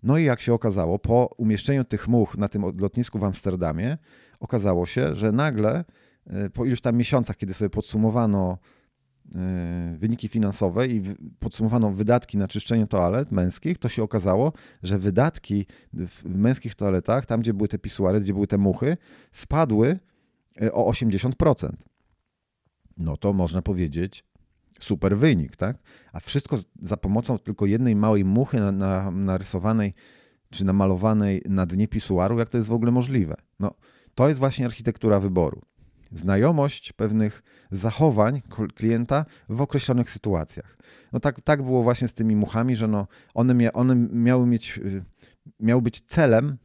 No 0.02 0.18
i 0.18 0.24
jak 0.24 0.40
się 0.40 0.54
okazało, 0.54 0.98
po 0.98 1.30
umieszczeniu 1.36 1.84
tych 1.84 2.08
much 2.08 2.36
na 2.36 2.48
tym 2.48 2.64
lotnisku 2.80 3.18
w 3.18 3.24
Amsterdamie, 3.24 3.98
okazało 4.40 4.86
się, 4.86 5.16
że 5.16 5.32
nagle 5.32 5.84
e, 6.26 6.50
po 6.50 6.64
iluś 6.64 6.80
tam 6.80 6.96
miesiącach, 6.96 7.36
kiedy 7.36 7.54
sobie 7.54 7.70
podsumowano 7.70 8.52
e, 8.52 8.73
wyniki 9.96 10.28
finansowe 10.28 10.88
i 10.88 11.02
podsumowano 11.38 11.90
wydatki 11.90 12.38
na 12.38 12.48
czyszczenie 12.48 12.86
toalet 12.86 13.32
męskich, 13.32 13.78
to 13.78 13.88
się 13.88 14.02
okazało, 14.02 14.52
że 14.82 14.98
wydatki 14.98 15.66
w 15.92 16.24
męskich 16.24 16.74
toaletach, 16.74 17.26
tam 17.26 17.40
gdzie 17.40 17.54
były 17.54 17.68
te 17.68 17.78
pisuary, 17.78 18.20
gdzie 18.20 18.32
były 18.32 18.46
te 18.46 18.58
muchy, 18.58 18.96
spadły 19.32 19.98
e, 20.62 20.72
o 20.72 20.92
80%. 20.92 21.72
No 22.96 23.16
to 23.16 23.32
można 23.32 23.62
powiedzieć, 23.62 24.24
super 24.80 25.18
wynik, 25.18 25.56
tak? 25.56 25.78
A 26.12 26.20
wszystko 26.20 26.58
za 26.82 26.96
pomocą 26.96 27.38
tylko 27.38 27.66
jednej 27.66 27.96
małej 27.96 28.24
muchy 28.24 28.60
na, 28.60 28.72
na, 28.72 29.10
narysowanej 29.10 29.94
czy 30.50 30.64
namalowanej 30.64 31.42
na 31.48 31.66
dnie 31.66 31.88
pisuaru, 31.88 32.38
jak 32.38 32.48
to 32.48 32.58
jest 32.58 32.68
w 32.68 32.72
ogóle 32.72 32.92
możliwe? 32.92 33.34
No, 33.60 33.70
to 34.14 34.28
jest 34.28 34.40
właśnie 34.40 34.64
architektura 34.64 35.20
wyboru. 35.20 35.62
Znajomość 36.12 36.92
pewnych 36.92 37.42
zachowań 37.70 38.42
klienta 38.74 39.24
w 39.48 39.60
określonych 39.60 40.10
sytuacjach. 40.10 40.76
No 41.12 41.20
tak, 41.20 41.40
tak 41.40 41.62
było 41.62 41.82
właśnie 41.82 42.08
z 42.08 42.14
tymi 42.14 42.36
muchami, 42.36 42.76
że 42.76 42.88
no 42.88 43.06
one, 43.34 43.54
mia, 43.54 43.72
one 43.72 43.96
miały 43.96 44.46
mieć, 44.46 44.78
y, 44.78 45.04
miały 45.60 45.82
być 45.82 46.00
celem, 46.00 46.56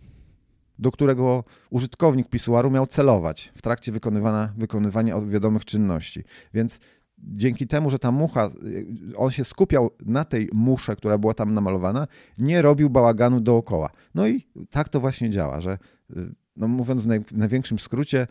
do 0.79 0.91
którego 0.91 1.43
użytkownik 1.69 2.29
pisuaru 2.29 2.71
miał 2.71 2.87
celować 2.87 3.51
w 3.55 3.61
trakcie 3.61 3.91
wykonywania, 3.91 4.53
wykonywania 4.57 5.21
wiadomych 5.21 5.65
czynności. 5.65 6.23
Więc 6.53 6.79
dzięki 7.17 7.67
temu, 7.67 7.89
że 7.89 7.99
ta 7.99 8.11
mucha, 8.11 8.49
on 9.15 9.31
się 9.31 9.45
skupiał 9.45 9.89
na 10.05 10.25
tej 10.25 10.49
musze, 10.53 10.95
która 10.95 11.17
była 11.17 11.33
tam 11.33 11.53
namalowana, 11.53 12.07
nie 12.37 12.61
robił 12.61 12.89
bałaganu 12.89 13.41
dookoła. 13.41 13.89
No 14.15 14.27
i 14.27 14.47
tak 14.69 14.89
to 14.89 14.99
właśnie 14.99 15.29
działa, 15.29 15.61
że 15.61 15.77
no 16.55 16.67
mówiąc 16.67 17.01
w 17.01 17.37
największym 17.37 17.79
skrócie, 17.79 18.27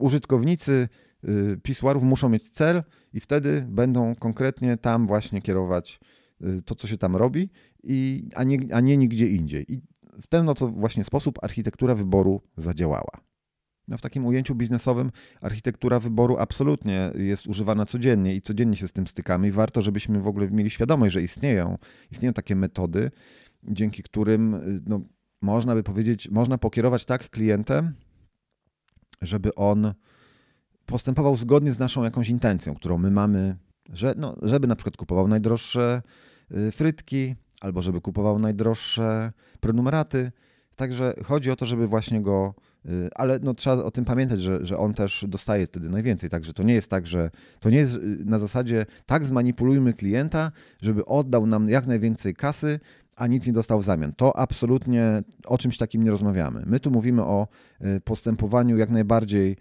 użytkownicy 0.00 0.88
y, 1.24 1.60
pisuarów 1.62 2.02
muszą 2.02 2.28
mieć 2.28 2.50
cel 2.50 2.82
i 3.12 3.20
wtedy 3.20 3.66
będą 3.68 4.14
konkretnie 4.14 4.76
tam 4.76 5.06
właśnie 5.06 5.42
kierować 5.42 6.00
y, 6.42 6.62
to, 6.62 6.74
co 6.74 6.86
się 6.86 6.98
tam 6.98 7.16
robi, 7.16 7.50
i, 7.82 8.28
a, 8.34 8.44
nie, 8.44 8.58
a 8.72 8.80
nie 8.80 8.96
nigdzie 8.96 9.28
indziej. 9.28 9.72
I 9.72 9.80
w 10.22 10.26
ten 10.26 10.48
oto 10.48 10.68
właśnie 10.68 11.04
sposób 11.04 11.38
architektura 11.44 11.94
wyboru 11.94 12.42
zadziałała. 12.56 13.20
No 13.88 13.98
w 13.98 14.00
takim 14.00 14.26
ujęciu 14.26 14.54
biznesowym 14.54 15.10
architektura 15.40 16.00
wyboru 16.00 16.36
absolutnie 16.38 17.10
jest 17.14 17.46
używana 17.46 17.84
codziennie 17.84 18.34
i 18.34 18.42
codziennie 18.42 18.76
się 18.76 18.88
z 18.88 18.92
tym 18.92 19.06
stykamy 19.06 19.48
i 19.48 19.50
warto, 19.50 19.82
żebyśmy 19.82 20.20
w 20.20 20.26
ogóle 20.26 20.50
mieli 20.50 20.70
świadomość, 20.70 21.12
że 21.12 21.22
istnieją, 21.22 21.78
istnieją 22.10 22.32
takie 22.32 22.56
metody, 22.56 23.10
dzięki 23.62 24.02
którym 24.02 24.60
no, 24.86 25.00
można 25.42 25.74
by 25.74 25.82
powiedzieć, 25.82 26.30
można 26.30 26.58
pokierować 26.58 27.04
tak 27.04 27.30
klientem, 27.30 27.94
żeby 29.22 29.54
on 29.54 29.94
postępował 30.86 31.36
zgodnie 31.36 31.72
z 31.72 31.78
naszą 31.78 32.04
jakąś 32.04 32.28
intencją, 32.28 32.74
którą 32.74 32.98
my 32.98 33.10
mamy, 33.10 33.56
że, 33.92 34.14
no, 34.16 34.36
żeby 34.42 34.66
na 34.66 34.76
przykład 34.76 34.96
kupował 34.96 35.28
najdroższe 35.28 36.02
y, 36.56 36.72
frytki, 36.72 37.34
albo 37.60 37.82
żeby 37.82 38.00
kupował 38.00 38.38
najdroższe 38.38 39.32
prenumeraty. 39.60 40.32
Także 40.76 41.14
chodzi 41.24 41.50
o 41.50 41.56
to, 41.56 41.66
żeby 41.66 41.86
właśnie 41.86 42.22
go 42.22 42.54
Y, 42.86 43.08
ale 43.14 43.38
no, 43.42 43.54
trzeba 43.54 43.76
o 43.76 43.90
tym 43.90 44.04
pamiętać, 44.04 44.42
że, 44.42 44.66
że 44.66 44.78
on 44.78 44.94
też 44.94 45.24
dostaje 45.28 45.66
wtedy 45.66 45.88
najwięcej. 45.88 46.30
Także 46.30 46.52
to 46.52 46.62
nie 46.62 46.74
jest 46.74 46.90
tak, 46.90 47.06
że 47.06 47.30
to 47.60 47.70
nie 47.70 47.76
jest 47.76 47.96
y, 47.96 48.00
na 48.24 48.38
zasadzie 48.38 48.86
tak 49.06 49.24
zmanipulujmy 49.24 49.92
klienta, 49.92 50.52
żeby 50.80 51.04
oddał 51.04 51.46
nam 51.46 51.68
jak 51.68 51.86
najwięcej 51.86 52.34
kasy, 52.34 52.80
a 53.16 53.26
nic 53.26 53.46
nie 53.46 53.52
dostał 53.52 53.80
w 53.80 53.84
zamian. 53.84 54.12
To 54.16 54.36
absolutnie 54.36 55.22
o 55.46 55.58
czymś 55.58 55.76
takim 55.76 56.02
nie 56.02 56.10
rozmawiamy. 56.10 56.62
My 56.66 56.80
tu 56.80 56.90
mówimy 56.90 57.22
o 57.22 57.48
y, 57.80 58.00
postępowaniu 58.00 58.76
jak 58.76 58.90
najbardziej 58.90 59.56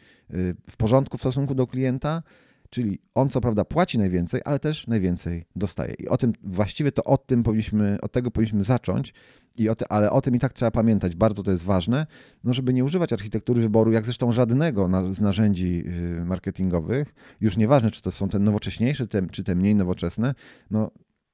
w 0.70 0.77
porządku 0.77 1.17
w 1.17 1.22
stosunku 1.22 1.55
do 1.55 1.67
klienta, 1.67 2.24
czyli 2.70 3.00
on 3.15 3.29
co 3.29 3.41
prawda 3.41 3.65
płaci 3.65 4.00
najwięcej, 4.00 4.41
ale 4.46 4.60
też 4.60 4.88
najwięcej 4.88 5.46
dostaje. 5.55 5.93
I 5.93 6.08
o 6.08 6.17
tym 6.17 6.34
właściwie 6.43 6.91
to 6.91 7.03
od 7.03 7.25
tym 7.25 7.43
powinniśmy, 7.43 7.98
od 8.01 8.12
tego 8.12 8.31
powinniśmy 8.31 8.63
zacząć, 8.63 9.13
i 9.58 9.70
o 9.70 9.75
te, 9.75 9.91
ale 9.91 10.12
o 10.12 10.22
tym 10.22 10.36
i 10.36 10.39
tak 10.39 10.53
trzeba 10.53 10.72
pamiętać, 10.72 11.15
bardzo 11.15 11.43
to 11.43 11.51
jest 11.51 11.63
ważne, 11.63 12.08
no 12.43 12.53
żeby 12.53 12.74
nie 12.74 12.84
używać 12.84 13.13
architektury 13.13 13.62
wyboru, 13.62 13.91
jak 13.91 14.05
zresztą 14.05 14.31
żadnego 14.31 14.88
na, 14.88 15.13
z 15.13 15.22
narzędzi 15.22 15.84
y, 16.22 16.25
marketingowych, 16.25 17.13
już 17.41 17.58
nieważne, 17.58 17.91
czy 17.91 18.01
to 18.01 18.12
są 18.12 18.29
te 18.29 18.39
nowocześniejsze, 18.39 19.08
te, 19.08 19.27
czy 19.27 19.43
te 19.43 19.55
mniej 19.55 19.75
nowoczesne, 19.75 20.36
no 20.72 20.91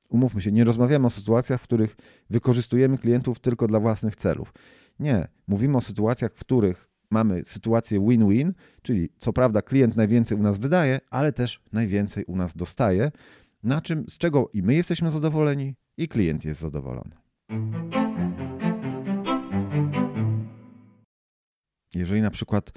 umówmy 0.09 0.41
się, 0.41 0.51
nie 0.51 0.63
rozmawiamy 0.63 1.07
o 1.07 1.09
sytuacjach, 1.09 1.61
w 1.61 1.63
których 1.63 1.95
wykorzystujemy 2.29 2.97
klientów 2.97 3.39
tylko 3.39 3.67
dla 3.67 3.79
własnych 3.79 4.15
celów. 4.15 4.53
Nie, 4.99 5.27
mówimy 5.47 5.77
o 5.77 5.81
sytuacjach, 5.81 6.31
w 6.35 6.39
których 6.39 6.89
mamy 7.11 7.43
sytuację 7.45 7.99
win-win, 8.07 8.53
czyli 8.81 9.09
co 9.19 9.33
prawda 9.33 9.61
klient 9.61 9.95
najwięcej 9.95 10.37
u 10.37 10.43
nas 10.43 10.57
wydaje, 10.57 10.99
ale 11.09 11.33
też 11.33 11.63
najwięcej 11.73 12.25
u 12.25 12.35
nas 12.35 12.55
dostaje, 12.55 13.11
na 13.63 13.81
czym, 13.81 14.05
z 14.09 14.17
czego 14.17 14.49
i 14.53 14.63
my 14.63 14.75
jesteśmy 14.75 15.11
zadowoleni, 15.11 15.75
i 15.97 16.07
klient 16.07 16.45
jest 16.45 16.61
zadowolony. 16.61 17.15
Jeżeli 21.95 22.21
na 22.21 22.31
przykład 22.31 22.71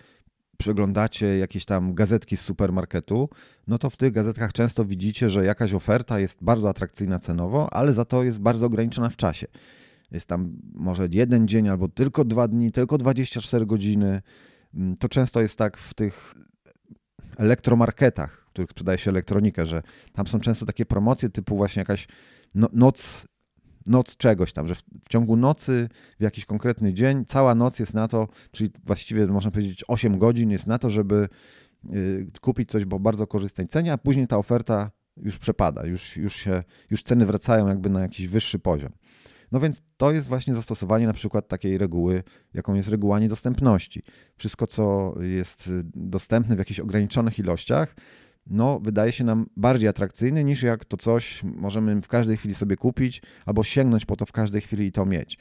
przeglądacie 0.61 1.39
jakieś 1.39 1.65
tam 1.65 1.95
gazetki 1.95 2.37
z 2.37 2.41
supermarketu, 2.41 3.29
no 3.67 3.79
to 3.79 3.91
w 3.91 3.97
tych 3.97 4.13
gazetkach 4.13 4.53
często 4.53 4.85
widzicie, 4.85 5.31
że 5.31 5.45
jakaś 5.45 5.73
oferta 5.73 6.21
jest 6.21 6.45
bardzo 6.45 6.69
atrakcyjna 6.69 7.19
cenowo, 7.19 7.73
ale 7.73 7.93
za 7.93 8.05
to 8.05 8.25
jest 8.25 8.41
bardzo 8.41 8.67
ograniczona 8.67 9.09
w 9.09 9.17
czasie. 9.17 9.47
Jest 10.11 10.27
tam 10.27 10.57
może 10.75 11.09
jeden 11.13 11.49
dzień 11.49 11.69
albo 11.69 11.89
tylko 11.89 12.25
dwa 12.25 12.49
dni, 12.49 12.73
tylko 12.73 12.99
24 12.99 13.67
godziny. 13.67 14.23
Mm, 14.75 14.97
to 14.97 15.09
często 15.09 15.41
jest 15.41 15.59
tak 15.59 15.77
w 15.77 15.95
tych 15.95 16.35
elektromarketach, 17.37 18.45
w 18.47 18.51
których 18.51 18.71
sprzedaje 18.71 18.99
się 18.99 19.11
elektronikę, 19.11 19.67
że 19.67 19.83
tam 20.13 20.27
są 20.27 20.41
często 20.41 20.67
takie 20.67 20.87
promocje 20.87 21.29
typu 21.29 21.57
właśnie 21.57 21.81
jakaś 21.81 22.09
no, 22.55 22.69
noc 22.73 23.27
noc 23.87 24.17
czegoś 24.17 24.53
tam, 24.53 24.69
że 24.69 24.75
w, 24.75 24.83
w, 25.05 25.09
ciągu 25.09 25.37
nocy, 25.37 25.89
w 26.19 26.23
jakiś 26.23 26.45
konkretny 26.45 26.95
dzień, 26.95 27.25
cała 27.25 27.55
noc 27.55 27.79
jest 27.79 27.95
na 27.95 28.09
to, 28.09 28.29
czyli 28.51 28.71
właściwie 28.85 29.27
można 29.27 29.51
powiedzieć 29.51 29.85
8 29.89 30.19
godzin 30.19 30.51
jest 30.51 30.67
na 30.67 30.79
to, 30.79 30.91
żeby 30.91 31.29
y, 31.95 32.27
kupić 32.41 32.71
coś 32.71 32.85
po 32.85 33.01
bardzo 33.01 33.27
korzystnej 33.27 33.69
cenie, 33.69 33.93
a 33.93 33.99
później 33.99 34.27
ta 34.27 34.39
oferta 34.39 34.91
już 35.17 35.39
przepada, 35.39 35.87
już, 35.87 36.17
już, 36.17 36.37
się, 36.37 36.63
już 36.91 37.03
ceny 37.03 37.27
wracają 37.27 37.69
jakby 37.69 37.91
na 37.91 38.01
jakiś 38.01 38.29
wyższy 38.29 38.59
poziom. 38.59 38.93
No 39.53 39.61
więc 39.61 39.83
to 39.97 40.13
jest 40.13 40.29
właśnie 40.29 40.55
zastosowanie 40.55 41.07
na 41.07 41.13
przykład 41.13 41.49
takiej 41.49 41.79
reguły, 41.79 42.23
jaką 42.55 42.75
jest 42.75 42.89
reguła 42.89 43.21
niedostępności. 43.21 44.03
Wszystko, 44.37 44.67
co 44.67 45.15
jest 45.21 45.67
y, 45.67 45.83
dostępne 45.95 46.57
w 46.57 46.59
jakichś 46.59 46.81
ograniczonych 46.81 47.39
ilościach, 47.39 47.95
no, 48.47 48.81
wydaje 48.81 49.13
się 49.13 49.25
nam 49.25 49.47
bardziej 49.57 49.89
atrakcyjny 49.89 50.45
niż 50.45 50.63
jak 50.63 50.85
to 50.85 50.97
coś 50.97 51.43
możemy 51.45 52.03
w 52.03 52.09
każdej 52.09 52.37
chwili 52.37 52.55
sobie 52.55 52.77
kupić 52.77 53.23
albo 53.47 53.65
sięgnąć 53.65 54.07
po 54.07 54.17
to 54.17 54.27
w 54.27 54.33
każdej 54.33 54.61
chwili 54.61 54.87
i 54.87 54.93
to 54.93 55.07
mieć. 55.07 55.39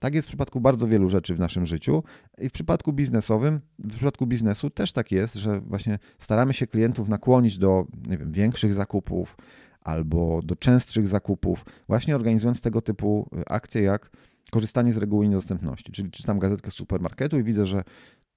Tak 0.00 0.14
jest 0.14 0.28
w 0.28 0.30
przypadku 0.30 0.60
bardzo 0.60 0.88
wielu 0.88 1.08
rzeczy 1.08 1.34
w 1.34 1.40
naszym 1.40 1.66
życiu 1.66 2.02
i 2.38 2.48
w 2.48 2.52
przypadku 2.52 2.92
biznesowym, 2.92 3.60
w 3.78 3.94
przypadku 3.94 4.26
biznesu 4.26 4.70
też 4.70 4.92
tak 4.92 5.12
jest, 5.12 5.34
że 5.34 5.60
właśnie 5.60 5.98
staramy 6.18 6.52
się 6.52 6.66
klientów 6.66 7.08
nakłonić 7.08 7.58
do 7.58 7.86
nie 8.06 8.18
wiem, 8.18 8.32
większych 8.32 8.74
zakupów 8.74 9.36
albo 9.80 10.42
do 10.42 10.56
częstszych 10.56 11.08
zakupów, 11.08 11.64
właśnie 11.88 12.14
organizując 12.14 12.60
tego 12.60 12.82
typu 12.82 13.30
akcje 13.46 13.82
jak 13.82 14.10
korzystanie 14.50 14.92
z 14.92 14.96
reguły 14.96 15.28
niedostępności. 15.28 15.92
Czyli 15.92 16.10
czytam 16.10 16.38
gazetkę 16.38 16.70
z 16.70 16.74
supermarketu 16.74 17.38
i 17.38 17.42
widzę, 17.42 17.66
że 17.66 17.84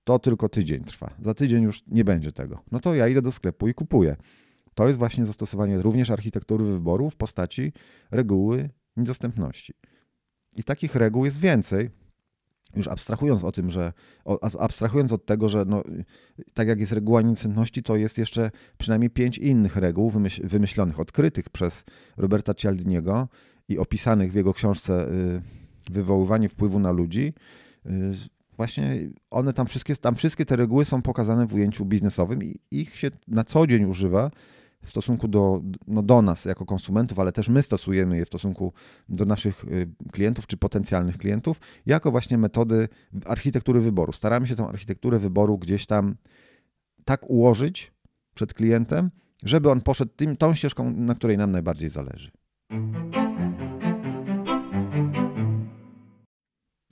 to 0.07 0.19
tylko 0.19 0.49
tydzień 0.49 0.83
trwa. 0.83 1.13
Za 1.21 1.33
tydzień 1.33 1.63
już 1.63 1.83
nie 1.87 2.03
będzie 2.03 2.31
tego. 2.31 2.59
No 2.71 2.79
to 2.79 2.95
ja 2.95 3.07
idę 3.07 3.21
do 3.21 3.31
sklepu 3.31 3.67
i 3.67 3.73
kupuję. 3.73 4.15
To 4.73 4.87
jest 4.87 4.99
właśnie 4.99 5.25
zastosowanie 5.25 5.81
również 5.81 6.09
architektury 6.09 6.65
wyboru 6.65 7.09
w 7.09 7.15
postaci 7.15 7.73
reguły 8.11 8.69
niedostępności. 8.97 9.73
I 10.55 10.63
takich 10.63 10.95
reguł 10.95 11.25
jest 11.25 11.39
więcej. 11.39 11.89
Już 12.75 12.87
abstrahując 12.87 13.43
o 13.43 13.51
tym, 13.51 13.69
że 13.69 13.93
abstrahując 14.59 15.11
od 15.11 15.25
tego, 15.25 15.49
że 15.49 15.65
no, 15.65 15.83
tak 16.53 16.67
jak 16.67 16.79
jest 16.79 16.91
reguła 16.91 17.21
niedostępności, 17.21 17.83
to 17.83 17.95
jest 17.95 18.17
jeszcze 18.17 18.51
przynajmniej 18.77 19.09
pięć 19.09 19.37
innych 19.37 19.75
reguł 19.75 20.11
wymyślonych, 20.43 20.99
odkrytych 20.99 21.49
przez 21.49 21.83
Roberta 22.17 22.53
Cialdiniego 22.53 23.27
i 23.69 23.77
opisanych 23.77 24.31
w 24.31 24.35
jego 24.35 24.53
książce 24.53 25.09
y, 25.11 25.41
Wywoływanie 25.91 26.49
wpływu 26.49 26.79
na 26.79 26.91
ludzi. 26.91 27.33
Właśnie 28.57 29.09
one 29.31 29.53
tam 29.53 29.67
wszystkie, 29.67 29.95
tam 29.95 30.15
wszystkie 30.15 30.45
te 30.45 30.55
reguły 30.55 30.85
są 30.85 31.01
pokazane 31.01 31.47
w 31.47 31.53
ujęciu 31.53 31.85
biznesowym 31.85 32.43
i 32.43 32.59
ich 32.71 32.95
się 32.95 33.11
na 33.27 33.43
co 33.43 33.67
dzień 33.67 33.85
używa 33.85 34.31
w 34.83 34.89
stosunku 34.89 35.27
do, 35.27 35.61
no 35.87 36.03
do 36.03 36.21
nas 36.21 36.45
jako 36.45 36.65
konsumentów, 36.65 37.19
ale 37.19 37.31
też 37.31 37.49
my 37.49 37.63
stosujemy 37.63 38.17
je 38.17 38.25
w 38.25 38.27
stosunku 38.27 38.73
do 39.09 39.25
naszych 39.25 39.63
y, 39.63 39.89
klientów 40.11 40.47
czy 40.47 40.57
potencjalnych 40.57 41.17
klientów, 41.17 41.59
jako 41.85 42.11
właśnie 42.11 42.37
metody 42.37 42.87
architektury 43.25 43.81
wyboru. 43.81 44.11
Staramy 44.11 44.47
się 44.47 44.55
tą 44.55 44.69
architekturę 44.69 45.19
wyboru 45.19 45.57
gdzieś 45.57 45.85
tam 45.85 46.15
tak 47.05 47.29
ułożyć 47.29 47.93
przed 48.35 48.53
klientem, 48.53 49.11
żeby 49.43 49.71
on 49.71 49.81
poszedł 49.81 50.11
tym, 50.15 50.35
tą 50.35 50.55
ścieżką, 50.55 50.91
na 50.91 51.15
której 51.15 51.37
nam 51.37 51.51
najbardziej 51.51 51.89
zależy. 51.89 52.31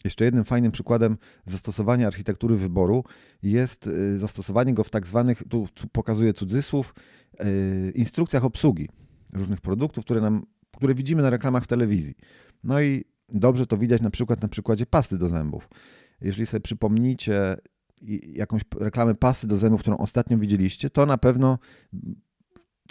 Jeszcze 0.06 0.26
jednym 0.26 0.44
fajnym 0.44 0.72
przykładem 0.72 1.18
zastosowania 1.46 2.08
architektury 2.08 2.56
wyboru 2.56 3.04
jest 3.44 3.88
y, 3.88 4.20
zastosowanie 4.20 4.74
go 4.74 4.84
w 4.84 4.90
tak 4.90 5.08
zwanych, 5.08 5.44
tu, 5.50 5.68
pokazuję 5.92 6.34
cudzysłów, 6.34 6.96
y, 7.42 7.92
instrukcjach 7.96 8.46
obsługi 8.46 8.90
różnych 9.34 9.62
produktów, 9.62 10.06
które, 10.06 10.22
nam, 10.22 10.46
które 10.78 10.96
widzimy 10.96 11.22
na 11.22 11.30
reklamach 11.30 11.64
w 11.64 11.68
telewizji. 11.68 12.16
No 12.64 12.82
i 12.82 13.06
dobrze 13.30 13.68
to 13.68 13.78
widać 13.78 14.02
na 14.02 14.10
przykład 14.10 14.42
na 14.42 14.48
przykładzie 14.48 14.86
pasty 14.86 15.18
do 15.18 15.30
zębów. 15.30 15.70
Jeżeli 16.22 16.46
sobie 16.46 16.62
przypomnicie 16.62 17.58
jakąś 18.34 18.62
reklamę 18.80 19.16
pasty 19.16 19.48
do 19.48 19.58
zębów, 19.58 19.82
którą 19.82 19.98
ostatnio 19.98 20.38
widzieliście, 20.38 20.90
to 20.90 21.06
na 21.06 21.18
pewno 21.18 21.60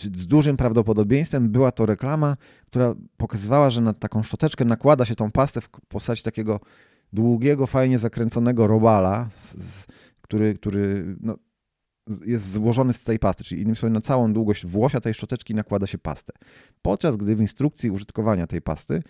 z 0.00 0.26
dużym 0.26 0.56
prawdopodobieństwem 0.56 1.50
była 1.50 1.72
to 1.72 1.86
reklama, 1.86 2.36
która 2.66 2.94
pokazywała, 3.16 3.70
że 3.70 3.80
na 3.80 3.92
taką 3.92 4.22
szczoteczkę 4.22 4.64
nakłada 4.64 5.04
się 5.04 5.14
tą 5.14 5.30
pastę 5.30 5.60
w 5.60 5.68
postaci 5.68 6.22
takiego 6.22 6.60
długiego, 7.14 7.66
fajnie 7.66 7.98
zakręconego 7.98 8.66
robala, 8.66 9.28
który, 10.20 10.54
który 10.54 11.16
no, 11.20 11.36
jest 12.26 12.52
złożony 12.52 12.92
z 12.92 13.04
tej 13.04 13.18
pasty, 13.18 13.44
czyli 13.44 13.60
innymi 13.60 13.76
słowy 13.76 13.94
na 13.94 14.00
całą 14.00 14.32
długość 14.32 14.66
włosia 14.66 15.00
tej 15.00 15.14
szczoteczki 15.14 15.54
nakłada 15.54 15.86
się 15.86 15.98
pastę. 15.98 16.32
Podczas 16.82 17.16
gdy 17.16 17.36
w 17.36 17.40
instrukcji 17.40 17.90
użytkowania 17.90 18.46
tej 18.46 18.62
pasty 18.62 19.02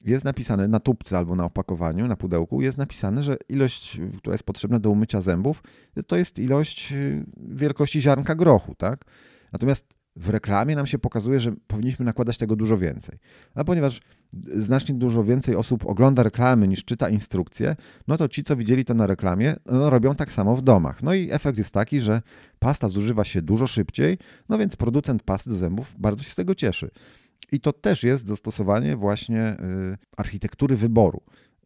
jest 0.00 0.24
napisane 0.24 0.68
na 0.68 0.80
tubce 0.80 1.18
albo 1.18 1.36
na 1.36 1.44
opakowaniu, 1.44 2.08
na 2.08 2.16
pudełku, 2.16 2.62
jest 2.62 2.78
napisane, 2.78 3.22
że 3.22 3.36
ilość, 3.48 4.00
która 4.18 4.34
jest 4.34 4.44
potrzebna 4.44 4.78
do 4.78 4.90
umycia 4.90 5.20
zębów, 5.20 5.62
to 6.06 6.16
jest 6.16 6.38
ilość 6.38 6.92
y, 6.92 7.24
wielkości 7.36 8.00
ziarnka 8.00 8.34
grochu, 8.34 8.74
tak? 8.74 9.04
Natomiast 9.52 9.94
w 10.16 10.28
reklamie 10.28 10.76
nam 10.76 10.86
się 10.86 10.98
pokazuje, 10.98 11.40
że 11.40 11.52
powinniśmy 11.66 12.04
nakładać 12.04 12.38
tego 12.38 12.56
dużo 12.56 12.78
więcej. 12.78 13.18
A 13.54 13.64
ponieważ 13.64 14.00
znacznie 14.58 14.94
dużo 14.94 15.24
więcej 15.24 15.56
osób 15.56 15.86
ogląda 15.86 16.22
reklamy 16.22 16.68
niż 16.68 16.84
czyta 16.84 17.08
instrukcje, 17.08 17.76
no 18.08 18.16
to 18.16 18.28
ci, 18.28 18.42
co 18.42 18.56
widzieli 18.56 18.84
to 18.84 18.94
na 18.94 19.06
reklamie, 19.06 19.56
no 19.66 19.90
robią 19.90 20.14
tak 20.14 20.32
samo 20.32 20.56
w 20.56 20.62
domach. 20.62 21.02
No 21.02 21.14
i 21.14 21.30
efekt 21.30 21.58
jest 21.58 21.70
taki, 21.70 22.00
że 22.00 22.22
pasta 22.58 22.88
zużywa 22.88 23.24
się 23.24 23.42
dużo 23.42 23.66
szybciej, 23.66 24.18
no 24.48 24.58
więc 24.58 24.76
producent 24.76 25.22
pasty 25.22 25.50
do 25.50 25.56
zębów 25.56 25.94
bardzo 25.98 26.22
się 26.22 26.30
z 26.30 26.34
tego 26.34 26.54
cieszy. 26.54 26.90
I 27.52 27.60
to 27.60 27.72
też 27.72 28.02
jest 28.02 28.26
zastosowanie 28.26 28.96
właśnie 28.96 29.56
y, 29.92 29.98
architektury 30.16 30.76
wyboru. 30.76 31.22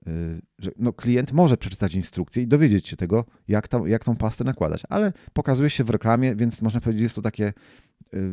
Y, 0.09 0.41
że 0.59 0.71
no, 0.79 0.93
klient 0.93 1.33
może 1.33 1.57
przeczytać 1.57 1.95
instrukcję 1.95 2.43
i 2.43 2.47
dowiedzieć 2.47 2.89
się 2.89 2.97
tego, 2.97 3.25
jak, 3.49 3.69
tam, 3.69 3.89
jak 3.89 4.05
tą 4.05 4.17
pastę 4.17 4.45
nakładać, 4.45 4.83
ale 4.89 5.13
pokazuje 5.33 5.71
się 5.71 5.85
w 5.85 5.91
reklamie, 5.91 6.37
więc 6.37 6.63
można 6.63 6.81
powiedzieć, 6.81 7.03
jest 7.03 7.15
to 7.15 7.23
takie 7.23 7.53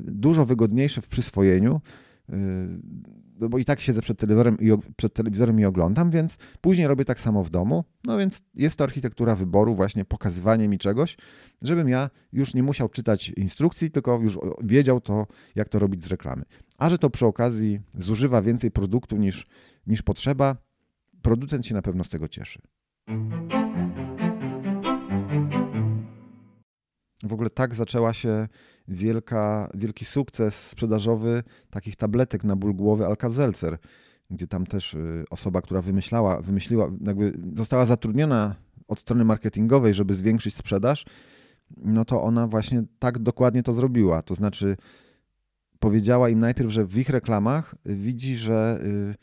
dużo 0.04 0.46
wygodniejsze 0.46 1.02
w 1.02 1.08
przyswojeniu, 1.08 1.82
y, 2.30 2.34
no 3.40 3.50
bo 3.50 3.58
i 3.58 3.66
tak 3.66 3.80
siedzę 3.80 4.02
przed 4.02 4.20
telewizorem, 4.20 4.58
i, 4.60 4.72
przed 4.96 5.14
telewizorem 5.14 5.60
i 5.60 5.66
oglądam, 5.66 6.12
więc 6.12 6.38
później 6.62 6.88
robię 6.88 7.06
tak 7.06 7.20
samo 7.20 7.44
w 7.44 7.50
domu. 7.50 7.84
No 8.04 8.18
więc 8.18 8.42
jest 8.54 8.78
to 8.78 8.84
architektura 8.84 9.36
wyboru, 9.36 9.76
właśnie 9.76 10.06
pokazywanie 10.06 10.70
mi 10.70 10.78
czegoś, 10.78 11.18
żebym 11.62 11.90
ja 11.90 12.10
już 12.34 12.54
nie 12.54 12.64
musiał 12.64 12.90
czytać 12.90 13.30
instrukcji, 13.30 13.92
tylko 13.92 14.20
już 14.22 14.40
wiedział 14.64 15.02
to, 15.02 15.28
jak 15.56 15.70
to 15.70 15.80
robić 15.80 16.04
z 16.04 16.08
reklamy. 16.08 16.44
A 16.78 16.90
że 16.90 16.98
to 16.98 17.10
przy 17.10 17.26
okazji 17.26 17.80
zużywa 17.98 18.42
więcej 18.42 18.72
produktu 18.72 19.18
niż, 19.18 19.48
niż 19.88 20.02
potrzeba, 20.02 20.58
producent 21.22 21.66
się 21.66 21.76
na 21.76 21.82
pewno 21.82 22.04
z 22.04 22.10
tego 22.10 22.28
cieszy. 22.28 22.62
W 27.24 27.34
ogóle 27.34 27.50
tak 27.50 27.76
zaczęła 27.76 28.14
się 28.14 28.48
wielka, 28.88 29.70
wielki 29.74 30.06
sukces 30.06 30.68
sprzedażowy 30.70 31.44
takich 31.70 31.96
tabletek 31.96 32.44
na 32.44 32.56
ból 32.56 32.74
głowy 32.74 33.06
Alka-Seltzer, 33.06 33.78
gdzie 34.30 34.48
tam 34.48 34.66
też 34.66 34.94
y, 34.94 35.26
osoba, 35.30 35.62
która 35.62 35.82
wymyślała, 35.82 36.42
wymyśliła, 36.42 36.92
jakby 37.02 37.38
została 37.56 37.86
zatrudniona 37.86 38.56
od 38.88 39.00
strony 39.00 39.26
marketingowej, 39.26 39.94
żeby 39.94 40.16
zwiększyć 40.16 40.56
sprzedaż, 40.56 41.06
no 41.78 42.06
to 42.06 42.24
ona 42.24 42.48
właśnie 42.48 42.84
tak 43.00 43.20
dokładnie 43.20 43.64
to 43.64 43.74
zrobiła. 43.74 44.22
To 44.22 44.36
znaczy 44.36 44.78
powiedziała 45.80 46.30
im 46.30 46.40
najpierw, 46.40 46.70
że 46.70 46.86
w 46.86 46.98
ich 46.98 47.10
reklamach 47.10 47.76
widzi, 47.86 48.36
że 48.36 48.80
y, 48.84 49.16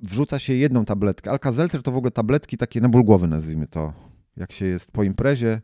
wrzuca 0.00 0.38
się 0.38 0.54
jedną 0.54 0.84
tabletkę. 0.84 1.30
Alka-Seltzer 1.30 1.82
to 1.82 1.92
w 1.92 1.96
ogóle 1.96 2.10
tabletki 2.10 2.56
takie 2.56 2.80
na 2.80 2.88
ból 2.88 3.04
głowy, 3.04 3.28
nazwijmy 3.28 3.66
to. 3.66 3.92
Jak 4.36 4.52
się 4.52 4.66
jest 4.66 4.92
po 4.92 5.02
imprezie, 5.02 5.60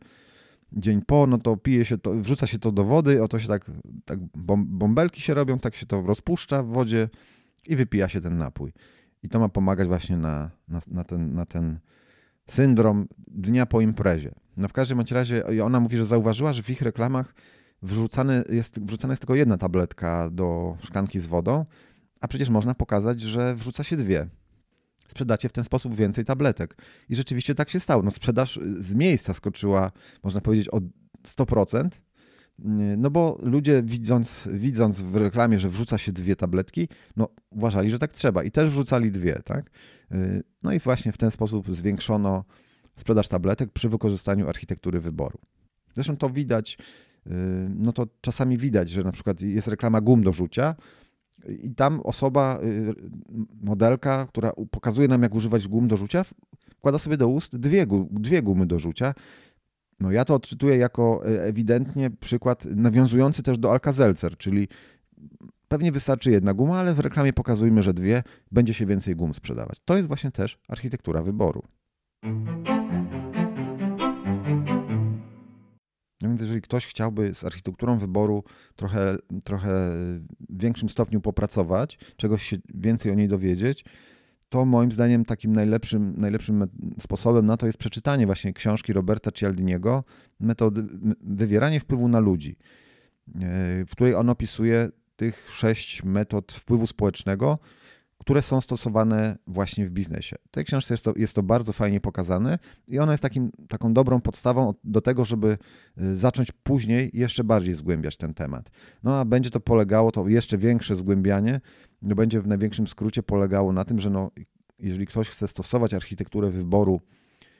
dzień 0.73 1.01
po, 1.01 1.27
no 1.27 1.37
to 1.37 1.57
pije 1.57 1.85
się 1.85 1.97
to, 1.97 2.13
wrzuca 2.13 2.47
się 2.47 2.59
to 2.59 2.71
do 2.71 2.83
wody, 2.83 3.23
oto 3.23 3.39
się 3.39 3.47
tak, 3.47 3.71
tak 4.05 4.19
bąbelki 4.65 5.21
się 5.21 5.33
robią, 5.33 5.59
tak 5.59 5.75
się 5.75 5.85
to 5.85 6.01
rozpuszcza 6.01 6.63
w 6.63 6.67
wodzie 6.67 7.09
i 7.67 7.75
wypija 7.75 8.09
się 8.09 8.21
ten 8.21 8.37
napój. 8.37 8.73
I 9.23 9.29
to 9.29 9.39
ma 9.39 9.49
pomagać 9.49 9.87
właśnie 9.87 10.17
na, 10.17 10.51
na, 10.67 10.79
na, 10.87 11.03
ten, 11.03 11.35
na 11.35 11.45
ten 11.45 11.79
syndrom 12.49 13.07
dnia 13.27 13.65
po 13.65 13.81
imprezie. 13.81 14.31
No 14.57 14.67
w 14.67 14.73
każdym 14.73 15.01
razie 15.11 15.43
ona 15.63 15.79
mówi, 15.79 15.97
że 15.97 16.05
zauważyła, 16.05 16.53
że 16.53 16.63
w 16.63 16.69
ich 16.69 16.81
reklamach 16.81 17.33
wrzucane 17.81 18.43
jest, 18.49 18.79
wrzucana 18.79 19.11
jest 19.11 19.21
tylko 19.21 19.35
jedna 19.35 19.57
tabletka 19.57 20.29
do 20.29 20.77
szklanki 20.81 21.19
z 21.19 21.27
wodą, 21.27 21.65
a 22.21 22.27
przecież 22.27 22.49
można 22.49 22.73
pokazać, 22.73 23.21
że 23.21 23.55
wrzuca 23.55 23.83
się 23.83 23.97
dwie 23.97 24.27
sprzedacie 25.07 25.49
w 25.49 25.51
ten 25.51 25.63
sposób 25.63 25.95
więcej 25.95 26.25
tabletek. 26.25 26.77
I 27.09 27.15
rzeczywiście 27.15 27.55
tak 27.55 27.69
się 27.69 27.79
stało. 27.79 28.03
No, 28.03 28.11
sprzedaż 28.11 28.59
z 28.79 28.93
miejsca 28.93 29.33
skoczyła, 29.33 29.91
można 30.23 30.41
powiedzieć, 30.41 30.69
o 30.69 30.79
100%. 31.27 31.89
No 32.97 33.11
bo 33.11 33.39
ludzie 33.41 33.83
widząc, 33.83 34.49
widząc 34.51 35.01
w 35.01 35.15
reklamie, 35.15 35.59
że 35.59 35.69
wrzuca 35.69 35.97
się 35.97 36.11
dwie 36.11 36.35
tabletki, 36.35 36.87
no 37.15 37.29
uważali, 37.49 37.89
że 37.89 37.99
tak 37.99 38.13
trzeba 38.13 38.43
i 38.43 38.51
też 38.51 38.69
wrzucali 38.69 39.11
dwie, 39.11 39.39
tak? 39.45 39.69
No 40.63 40.73
i 40.73 40.79
właśnie 40.79 41.11
w 41.11 41.17
ten 41.17 41.31
sposób 41.31 41.75
zwiększono 41.75 42.43
sprzedaż 42.95 43.27
tabletek 43.27 43.71
przy 43.71 43.89
wykorzystaniu 43.89 44.49
architektury 44.49 44.99
wyboru. 44.99 45.39
Zresztą 45.95 46.17
to 46.17 46.29
widać, 46.29 46.77
no 47.69 47.93
to 47.93 48.07
czasami 48.21 48.57
widać, 48.57 48.89
że 48.89 49.03
na 49.03 49.11
przykład 49.11 49.41
jest 49.41 49.67
reklama 49.67 50.01
gum 50.01 50.23
do 50.23 50.33
rzucia, 50.33 50.75
i 51.49 51.75
tam 51.75 51.99
osoba, 52.03 52.59
y, 52.63 52.93
modelka, 53.61 54.25
która 54.25 54.51
pokazuje 54.71 55.07
nam, 55.07 55.23
jak 55.23 55.35
używać 55.35 55.67
gum 55.67 55.87
do 55.87 55.97
rzucia, 55.97 56.25
wkłada 56.75 56.99
sobie 56.99 57.17
do 57.17 57.27
ust 57.27 57.57
dwie, 57.57 57.87
dwie 58.11 58.41
gumy 58.41 58.65
do 58.65 58.79
rzucia. 58.79 59.13
No 59.99 60.11
ja 60.11 60.25
to 60.25 60.35
odczytuję 60.35 60.77
jako 60.77 61.21
e, 61.25 61.43
ewidentnie 61.43 62.09
przykład 62.09 62.65
nawiązujący 62.65 63.43
też 63.43 63.57
do 63.57 63.71
Alka-Seltzer, 63.71 64.37
czyli 64.37 64.67
pewnie 65.67 65.91
wystarczy 65.91 66.31
jedna 66.31 66.53
guma, 66.53 66.79
ale 66.79 66.93
w 66.93 66.99
reklamie 66.99 67.33
pokazujmy, 67.33 67.83
że 67.83 67.93
dwie, 67.93 68.23
będzie 68.51 68.73
się 68.73 68.85
więcej 68.85 69.15
gum 69.15 69.33
sprzedawać. 69.33 69.77
To 69.85 69.97
jest 69.97 70.07
właśnie 70.07 70.31
też 70.31 70.59
architektura 70.67 71.21
wyboru. 71.21 71.63
Więc 76.33 76.41
jeżeli 76.41 76.61
ktoś 76.61 76.87
chciałby 76.87 77.33
z 77.33 77.43
architekturą 77.43 77.97
wyboru 77.97 78.43
trochę, 78.75 79.17
trochę 79.43 79.69
w 80.49 80.61
większym 80.61 80.89
stopniu 80.89 81.21
popracować, 81.21 81.97
czegoś 82.17 82.43
się 82.43 82.57
więcej 82.73 83.11
o 83.11 83.15
niej 83.15 83.27
dowiedzieć, 83.27 83.85
to 84.49 84.65
moim 84.65 84.91
zdaniem 84.91 85.25
takim 85.25 85.53
najlepszym, 85.53 86.13
najlepszym 86.17 86.67
sposobem 86.99 87.45
na 87.45 87.57
to 87.57 87.65
jest 87.65 87.77
przeczytanie 87.77 88.25
właśnie 88.25 88.53
książki 88.53 88.93
Roberta 88.93 89.31
Cialdiniego 89.31 90.03
Metody 90.39 90.83
wywieranie 91.21 91.79
wpływu 91.79 92.07
na 92.07 92.19
ludzi, 92.19 92.55
e, 93.35 93.85
w 93.85 93.91
której 93.91 94.15
on 94.15 94.29
opisuje 94.29 94.89
tych 95.15 95.51
sześć 95.51 96.03
metod 96.03 96.51
wpływu 96.51 96.87
społecznego, 96.87 97.59
które 98.23 98.41
są 98.41 98.61
stosowane 98.61 99.37
właśnie 99.47 99.85
w 99.85 99.91
biznesie. 99.91 100.35
W 100.47 100.51
tej 100.51 100.65
książce 100.65 100.93
jest 100.93 101.03
to, 101.03 101.13
jest 101.15 101.33
to 101.33 101.43
bardzo 101.43 101.73
fajnie 101.73 102.01
pokazane 102.01 102.59
i 102.87 102.99
ona 102.99 103.11
jest 103.11 103.21
takim, 103.23 103.51
taką 103.67 103.93
dobrą 103.93 104.21
podstawą 104.21 104.73
do 104.83 105.01
tego, 105.01 105.25
żeby 105.25 105.57
y, 106.01 106.15
zacząć 106.15 106.51
później 106.51 107.09
jeszcze 107.13 107.43
bardziej 107.43 107.73
zgłębiać 107.73 108.17
ten 108.17 108.33
temat. 108.33 108.71
No 109.03 109.19
a 109.19 109.25
będzie 109.25 109.49
to 109.49 109.59
polegało, 109.59 110.11
to 110.11 110.27
jeszcze 110.27 110.57
większe 110.57 110.95
zgłębianie, 110.95 111.61
no 112.01 112.15
będzie 112.15 112.41
w 112.41 112.47
największym 112.47 112.87
skrócie 112.87 113.23
polegało 113.23 113.73
na 113.73 113.85
tym, 113.85 113.99
że 113.99 114.09
no, 114.09 114.31
jeżeli 114.79 115.05
ktoś 115.05 115.29
chce 115.29 115.47
stosować 115.47 115.93
architekturę 115.93 116.49
wyboru 116.49 117.01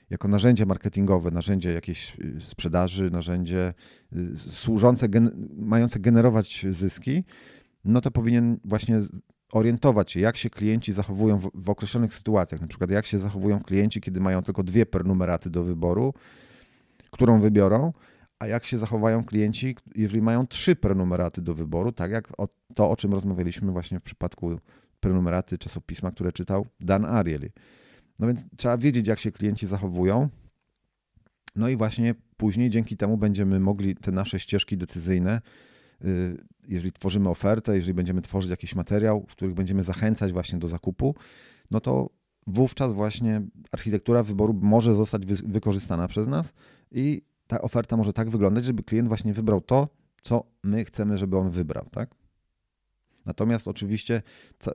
jako 0.10 0.28
narzędzie 0.28 0.66
marketingowe, 0.66 1.32
narzędzie 1.32 1.74
jakiejś 1.74 2.20
y, 2.20 2.42
sprzedaży, 2.42 3.12
narzędzie 3.12 3.74
y, 4.16 4.38
służące, 4.38 5.10
gen 5.10 5.50
mające 5.56 6.00
generować 6.00 6.66
zyski, 6.70 7.24
no 7.86 8.02
to 8.02 8.12
powinien 8.12 8.60
właśnie 8.66 9.00
orientować 9.54 10.12
się, 10.12 10.20
jak 10.20 10.38
się 10.38 10.50
klienci 10.50 10.94
zachowują 10.94 11.38
w, 11.38 11.52
w, 11.54 11.70
określonych 11.70 12.14
sytuacjach. 12.14 12.62
Na 12.62 12.68
przykład, 12.68 12.92
jak 12.92 13.06
się 13.06 13.20
zachowują 13.20 13.60
klienci, 13.60 14.02
kiedy 14.02 14.20
mają 14.20 14.44
tylko 14.44 14.64
dwie 14.64 14.86
pernumeraty 14.86 15.50
do 15.50 15.64
wyboru, 15.64 16.14
którą 17.12 17.40
wybiorą, 17.40 17.94
a 18.40 18.48
jak 18.48 18.66
się 18.66 18.78
zachowają 18.78 19.24
klienci, 19.24 19.76
jeżeli 19.96 20.22
mają 20.22 20.48
trzy 20.48 20.76
prenumeraty 20.76 21.42
do 21.42 21.54
wyboru, 21.54 21.92
tak 21.92 22.12
jak 22.12 22.28
o, 22.38 22.48
to, 22.76 22.90
o 22.90 22.96
czym 22.96 23.14
rozmawialiśmy 23.14 23.72
właśnie 23.72 24.00
w 24.00 24.04
przypadku 24.04 24.60
prenumeraty 25.00 25.58
czasopisma, 25.58 26.12
które 26.12 26.32
czytał 26.32 26.66
Dan 26.80 27.06
Ariely. 27.06 27.52
No 28.20 28.28
więc 28.28 28.46
trzeba 28.58 28.78
wiedzieć, 28.78 29.08
jak 29.08 29.20
się 29.20 29.32
klienci 29.32 29.68
zachowują. 29.68 30.30
No 31.56 31.70
i 31.70 31.76
właśnie 31.78 32.16
później 32.38 32.70
dzięki 32.70 32.98
temu 32.98 33.18
będziemy 33.18 33.60
mogli 33.60 33.96
te 33.96 34.12
nasze 34.12 34.40
ścieżki 34.40 34.78
decyzyjne, 34.78 35.42
jeżeli 36.68 36.92
tworzymy 36.92 37.30
ofertę, 37.30 37.76
jeżeli 37.76 37.94
będziemy 37.94 38.22
tworzyć 38.22 38.50
jakiś 38.52 38.76
materiał, 38.76 39.26
w 39.28 39.32
których 39.32 39.54
będziemy 39.54 39.84
zachęcać 39.84 40.34
właśnie 40.34 40.60
do 40.60 40.68
zakupu, 40.68 41.16
no 41.72 41.80
to 41.80 42.10
wówczas 42.48 42.94
właśnie 42.94 43.42
architektura 43.72 44.24
wyboru 44.24 44.54
może 44.62 44.94
zostać 44.94 45.26
wykorzystana 45.26 46.08
przez 46.08 46.28
nas 46.28 46.54
i 46.92 47.22
ta 47.48 47.62
oferta 47.62 47.98
może 47.98 48.14
tak 48.14 48.30
wyglądać, 48.30 48.66
żeby 48.66 48.84
klient 48.84 49.08
właśnie 49.08 49.34
wybrał 49.34 49.62
to, 49.62 49.88
co 50.22 50.44
my 50.64 50.86
chcemy, 50.86 51.18
żeby 51.18 51.38
on 51.38 51.50
wybrał, 51.50 51.86
tak? 51.92 52.16
Natomiast 53.26 53.68
oczywiście, 53.68 54.22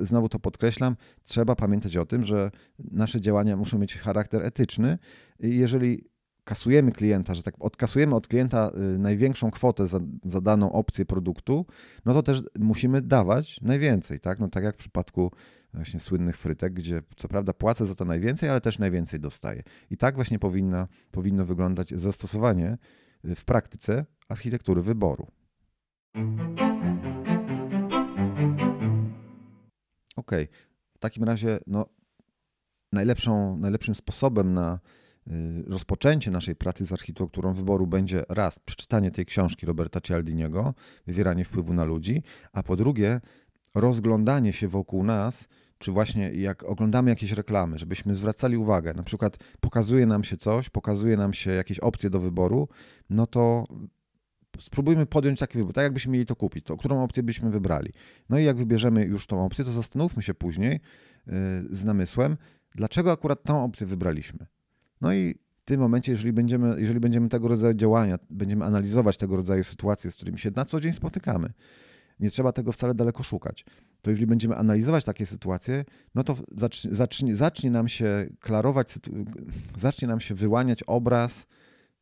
znowu 0.01 0.29
to 0.29 0.39
podkreślam, 0.39 0.97
trzeba 1.25 1.57
pamiętać 1.57 1.97
o 1.97 2.07
tym, 2.07 2.25
że 2.25 2.51
nasze 2.79 3.21
działania 3.21 3.57
muszą 3.57 3.79
mieć 3.79 3.97
charakter 3.97 4.43
etyczny 4.43 4.99
i 5.41 5.57
jeżeli 5.57 6.05
kasujemy 6.49 6.93
klienta, 6.93 7.35
że 7.35 7.43
tak 7.43 7.55
odkasujemy 7.59 8.15
od 8.15 8.29
klienta 8.29 8.71
y, 8.95 8.99
największą 8.99 9.51
kwotę 9.51 9.89
za, 9.89 10.01
za 10.25 10.41
daną 10.41 10.73
opcję 10.73 11.05
produktu, 11.05 11.67
no 12.05 12.15
to 12.15 12.23
też 12.23 12.43
musimy 12.59 13.03
dawać 13.03 13.61
najwięcej, 13.61 14.21
tak? 14.21 14.39
No 14.39 14.49
tak 14.49 14.65
jak 14.65 14.77
w 14.77 14.79
przypadku 14.79 15.33
właśnie 15.75 16.01
słynnych 16.01 16.39
frytek, 16.39 16.73
gdzie 16.73 17.03
co 17.17 17.29
prawda 17.29 17.53
płacę 17.53 17.87
za 17.87 17.95
to 17.95 18.05
najwięcej, 18.05 18.49
ale 18.49 18.61
też 18.61 18.79
najwięcej 18.79 19.21
dostaję. 19.21 19.63
I 19.91 19.97
tak 19.97 20.15
właśnie 20.15 20.39
powinna, 20.39 20.89
powinno 21.11 21.45
wyglądać 21.45 21.91
zastosowanie 21.91 22.79
y, 23.25 23.35
w 23.35 23.45
praktyce 23.45 24.07
architektury 24.29 24.83
wyboru. 24.83 25.27
Ok, 30.17 30.31
w 30.93 30.99
takim 30.99 31.25
razie 31.25 31.59
no, 31.67 31.87
najlepszą, 32.93 33.57
najlepszym 33.57 33.95
sposobem 33.95 34.55
na 34.55 34.79
rozpoczęcie 35.67 36.31
naszej 36.31 36.57
pracy 36.57 36.87
z 36.87 36.93
architekturą 36.93 37.55
wyboru 37.55 37.87
będzie 37.87 38.25
raz 38.29 38.59
przeczytanie 38.59 39.11
tej 39.11 39.27
książki 39.27 39.67
Roberta 39.67 40.01
Cialdiniego, 40.01 40.75
wywieranie 41.07 41.45
wpływu 41.45 41.75
na 41.75 41.85
ludzi, 41.85 42.23
a 42.53 42.63
po 42.63 42.77
drugie 42.77 43.21
rozglądanie 43.75 44.53
się 44.53 44.69
wokół 44.69 45.05
nas, 45.05 45.49
czy 45.79 45.93
właśnie 45.93 46.31
jak 46.31 46.63
oglądamy 46.63 47.11
jakieś 47.11 47.33
reklamy, 47.33 47.79
żebyśmy 47.79 48.15
zwracali 48.15 48.57
uwagę, 48.57 48.95
na 48.95 49.03
przykład 49.03 49.39
pokazuje 49.61 50.07
nam 50.07 50.25
się 50.25 50.37
coś, 50.37 50.71
pokazuje 50.71 51.17
nam 51.17 51.35
się 51.35 51.51
jakieś 51.51 51.79
opcje 51.79 52.11
do 52.11 52.21
wyboru, 52.21 52.69
no 53.11 53.27
to 53.27 53.67
spróbujmy 54.59 55.07
podjąć 55.07 55.41
taki 55.41 55.59
wybór, 55.59 55.75
tak 55.75 55.85
jakbyśmy 55.85 56.13
mieli 56.13 56.27
to 56.27 56.37
kupić, 56.37 56.65
to 56.65 56.77
którą 56.77 57.03
opcję 57.03 57.23
byśmy 57.23 57.51
wybrali. 57.51 57.93
No 58.29 58.39
i 58.39 58.45
jak 58.45 58.57
wybierzemy 58.57 59.05
już 59.05 59.27
tą 59.27 59.45
opcję, 59.45 59.65
to 59.65 59.73
zastanówmy 59.73 60.23
się 60.23 60.35
później 60.35 60.73
yy, 61.27 61.33
z 61.71 61.85
namysłem, 61.85 62.37
dlaczego 62.75 63.13
akurat 63.13 63.43
tą 63.43 63.65
opcję 63.65 63.87
wybraliśmy. 63.87 64.47
No 65.01 65.13
i 65.13 65.35
w 65.63 65.65
tym 65.65 65.81
momencie, 65.81 66.13
jeżeli 66.13 66.33
będziemy, 66.33 66.81
jeżeli 66.81 67.01
będziemy 67.01 67.29
tego 67.29 67.49
rodzaju 67.49 67.75
działania, 67.75 68.19
będziemy 68.31 68.65
analizować 68.65 69.17
tego 69.17 69.37
rodzaju 69.37 69.65
sytuacje, 69.65 70.11
z 70.11 70.15
którymi 70.17 70.39
się 70.39 70.51
na 70.57 70.65
co 70.65 70.81
dzień 70.81 70.93
spotykamy, 70.93 71.53
nie 72.21 72.31
trzeba 72.31 72.53
tego 72.53 72.73
wcale 72.73 72.95
daleko 72.95 73.23
szukać. 73.23 73.65
To 74.03 74.11
jeżeli 74.11 74.27
będziemy 74.27 74.57
analizować 74.57 75.05
takie 75.05 75.27
sytuacje, 75.27 75.85
no 76.15 76.25
to 76.25 76.37
zacznie, 76.57 76.95
zacznie, 76.95 77.37
zacznie 77.37 77.71
nam 77.71 77.89
się 77.89 78.29
klarować, 78.41 78.99
zacznie 79.79 80.09
nam 80.09 80.21
się 80.21 80.35
wyłaniać 80.35 80.83
obraz 80.83 81.47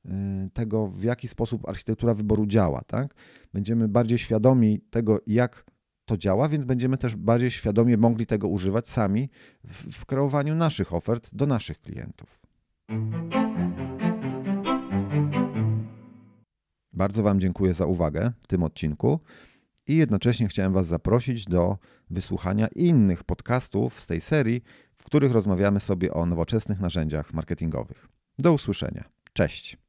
y, 0.04 0.10
tego, 0.52 0.86
w 0.86 1.02
jaki 1.02 1.28
sposób 1.28 1.68
architektura 1.68 2.14
wyboru 2.14 2.46
działa. 2.46 2.82
Tak? 2.86 3.14
Będziemy 3.52 3.88
bardziej 3.88 4.18
świadomi 4.18 4.80
tego, 4.90 5.20
jak 5.26 5.64
to 6.04 6.16
działa, 6.16 6.48
więc 6.48 6.64
będziemy 6.64 6.98
też 6.98 7.16
bardziej 7.16 7.50
świadomie 7.50 7.96
mogli 7.96 8.26
tego 8.26 8.48
używać 8.48 8.88
sami 8.88 9.30
w, 9.64 9.92
w 9.92 10.06
kreowaniu 10.06 10.54
naszych 10.54 10.94
ofert 10.94 11.34
do 11.34 11.46
naszych 11.46 11.80
klientów. 11.80 12.45
Bardzo 16.92 17.22
Wam 17.22 17.40
dziękuję 17.40 17.74
za 17.74 17.86
uwagę 17.86 18.32
w 18.42 18.46
tym 18.46 18.62
odcinku 18.62 19.20
i 19.86 19.96
jednocześnie 19.96 20.48
chciałem 20.48 20.72
Was 20.72 20.86
zaprosić 20.86 21.44
do 21.44 21.78
wysłuchania 22.10 22.68
innych 22.68 23.24
podcastów 23.24 24.00
z 24.00 24.06
tej 24.06 24.20
serii, 24.20 24.62
w 24.96 25.04
których 25.04 25.32
rozmawiamy 25.32 25.80
sobie 25.80 26.14
o 26.14 26.26
nowoczesnych 26.26 26.80
narzędziach 26.80 27.34
marketingowych. 27.34 28.08
Do 28.38 28.52
usłyszenia. 28.52 29.04
Cześć. 29.32 29.85